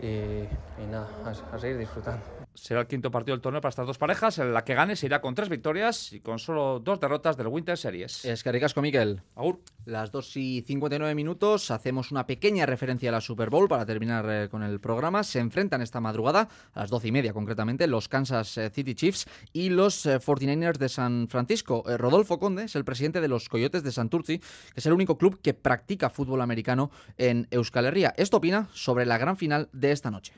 y, 0.00 0.48
nada, 0.86 1.08
a, 1.24 1.58
seguir 1.58 1.78
disfrutando. 1.78 2.22
Será 2.62 2.80
el 2.80 2.86
quinto 2.86 3.10
partido 3.10 3.36
del 3.36 3.40
torneo 3.40 3.60
para 3.60 3.70
estas 3.70 3.86
dos 3.86 3.98
parejas. 3.98 4.38
En 4.38 4.52
la 4.52 4.64
que 4.64 4.74
gane 4.74 4.96
se 4.96 5.06
irá 5.06 5.20
con 5.20 5.34
tres 5.34 5.48
victorias 5.48 6.12
y 6.12 6.20
con 6.20 6.38
solo 6.38 6.80
dos 6.80 7.00
derrotas 7.00 7.36
del 7.36 7.46
Winter 7.46 7.78
Series. 7.78 8.24
Es 8.24 8.42
que 8.42 8.52
ricasco, 8.52 8.82
Miquel. 8.82 9.22
Agur. 9.36 9.60
Las 9.84 10.10
2 10.12 10.36
y 10.36 10.62
59 10.62 11.14
minutos. 11.14 11.70
Hacemos 11.70 12.10
una 12.10 12.26
pequeña 12.26 12.66
referencia 12.66 13.08
a 13.08 13.12
la 13.12 13.20
Super 13.20 13.48
Bowl 13.48 13.68
para 13.68 13.86
terminar 13.86 14.26
eh, 14.28 14.48
con 14.50 14.62
el 14.62 14.80
programa. 14.80 15.22
Se 15.22 15.38
enfrentan 15.38 15.80
esta 15.80 16.00
madrugada, 16.00 16.48
a 16.74 16.80
las 16.80 16.90
12 16.90 17.08
y 17.08 17.12
media 17.12 17.32
concretamente, 17.32 17.86
los 17.86 18.08
Kansas 18.08 18.58
eh, 18.58 18.70
City 18.70 18.94
Chiefs 18.94 19.26
y 19.52 19.70
los 19.70 20.04
49ers 20.06 20.76
eh, 20.76 20.78
de 20.78 20.88
San 20.88 21.28
Francisco. 21.28 21.84
Rodolfo 21.96 22.38
Conde 22.38 22.64
es 22.64 22.76
el 22.76 22.84
presidente 22.84 23.20
de 23.20 23.28
los 23.28 23.48
Coyotes 23.48 23.82
de 23.82 23.92
Santurci, 23.92 24.38
que 24.38 24.46
es 24.76 24.86
el 24.86 24.92
único 24.92 25.16
club 25.16 25.40
que 25.40 25.54
practica 25.54 26.10
fútbol 26.10 26.42
americano 26.42 26.90
en 27.16 27.46
Euskal 27.50 27.86
Herria. 27.86 28.12
Esto 28.16 28.38
opina 28.38 28.68
sobre 28.72 29.06
la 29.06 29.16
gran 29.16 29.36
final 29.36 29.68
de 29.72 29.92
esta 29.92 30.10
noche. 30.10 30.34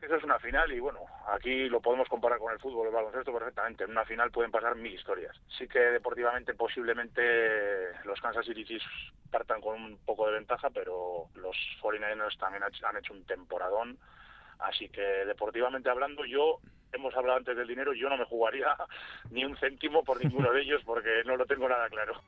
Esa 0.00 0.16
es 0.16 0.24
una 0.24 0.38
final 0.38 0.70
y 0.72 0.80
bueno, 0.80 1.00
aquí 1.28 1.68
lo 1.68 1.80
podemos 1.80 2.08
comparar 2.08 2.38
con 2.38 2.52
el 2.52 2.58
fútbol, 2.58 2.88
el 2.88 2.94
baloncesto 2.94 3.32
perfectamente. 3.32 3.84
En 3.84 3.90
una 3.90 4.04
final 4.04 4.30
pueden 4.30 4.50
pasar 4.50 4.76
mil 4.76 4.92
historias. 4.92 5.36
Sí 5.58 5.66
que 5.68 5.78
deportivamente 5.78 6.54
posiblemente 6.54 7.22
los 8.04 8.20
Kansas 8.20 8.46
City 8.46 8.64
Chiefs 8.64 8.86
partan 9.30 9.60
con 9.60 9.82
un 9.82 9.98
poco 10.04 10.26
de 10.26 10.34
ventaja, 10.34 10.70
pero 10.70 11.28
los 11.34 11.56
49ers 11.82 12.38
también 12.38 12.62
han 12.62 12.96
hecho 12.96 13.12
un 13.12 13.24
temporadón. 13.24 13.98
Así 14.58 14.88
que 14.88 15.02
deportivamente 15.02 15.90
hablando, 15.90 16.24
yo 16.24 16.60
hemos 16.92 17.14
hablado 17.16 17.38
antes 17.38 17.56
del 17.56 17.66
dinero, 17.66 17.92
yo 17.92 18.08
no 18.08 18.16
me 18.16 18.24
jugaría 18.24 18.76
ni 19.30 19.44
un 19.44 19.56
céntimo 19.56 20.04
por 20.04 20.22
ninguno 20.22 20.52
de 20.52 20.62
ellos 20.62 20.82
porque 20.84 21.22
no 21.24 21.36
lo 21.36 21.46
tengo 21.46 21.68
nada 21.68 21.88
claro. 21.88 22.20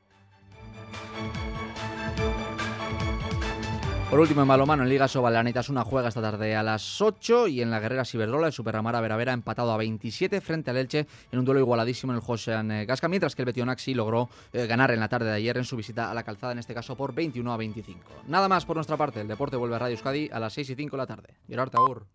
Por 4.10 4.20
último, 4.20 4.42
en 4.42 4.48
balomano, 4.48 4.84
en 4.84 4.88
Liga 4.88 5.08
Sobal, 5.08 5.34
la 5.34 5.62
una 5.68 5.84
juega 5.84 6.08
esta 6.08 6.22
tarde 6.22 6.54
a 6.54 6.62
las 6.62 7.02
8 7.02 7.48
y 7.48 7.60
en 7.60 7.72
la 7.72 7.80
Guerrera 7.80 8.04
Ciberdola, 8.04 8.46
el 8.46 8.52
Superramara 8.52 9.00
Veravera 9.00 9.32
empatado 9.32 9.72
a 9.72 9.76
27 9.76 10.40
frente 10.40 10.70
al 10.70 10.76
Elche 10.76 11.08
en 11.32 11.38
un 11.40 11.44
duelo 11.44 11.58
igualadísimo 11.58 12.12
en 12.12 12.18
el 12.18 12.22
Josean 12.22 12.70
eh, 12.70 12.86
Gasca, 12.86 13.08
mientras 13.08 13.34
que 13.34 13.42
el 13.42 13.46
Betionaxi 13.46 13.94
logró 13.94 14.30
eh, 14.52 14.68
ganar 14.68 14.92
en 14.92 15.00
la 15.00 15.08
tarde 15.08 15.26
de 15.26 15.34
ayer 15.34 15.56
en 15.58 15.64
su 15.64 15.76
visita 15.76 16.08
a 16.08 16.14
la 16.14 16.22
calzada, 16.22 16.52
en 16.52 16.60
este 16.60 16.72
caso 16.72 16.96
por 16.96 17.14
21 17.14 17.52
a 17.52 17.56
25. 17.56 18.00
Nada 18.28 18.48
más 18.48 18.64
por 18.64 18.76
nuestra 18.76 18.96
parte, 18.96 19.20
el 19.20 19.28
deporte 19.28 19.56
vuelve 19.56 19.74
a 19.74 19.80
Radio 19.80 19.96
Euskadi 19.96 20.30
a 20.32 20.38
las 20.38 20.52
6 20.52 20.70
y 20.70 20.74
5 20.76 20.96
de 20.96 21.02
la 21.02 21.06
tarde. 21.06 21.34
Gerard 21.48 21.70
Taur. 21.70 22.06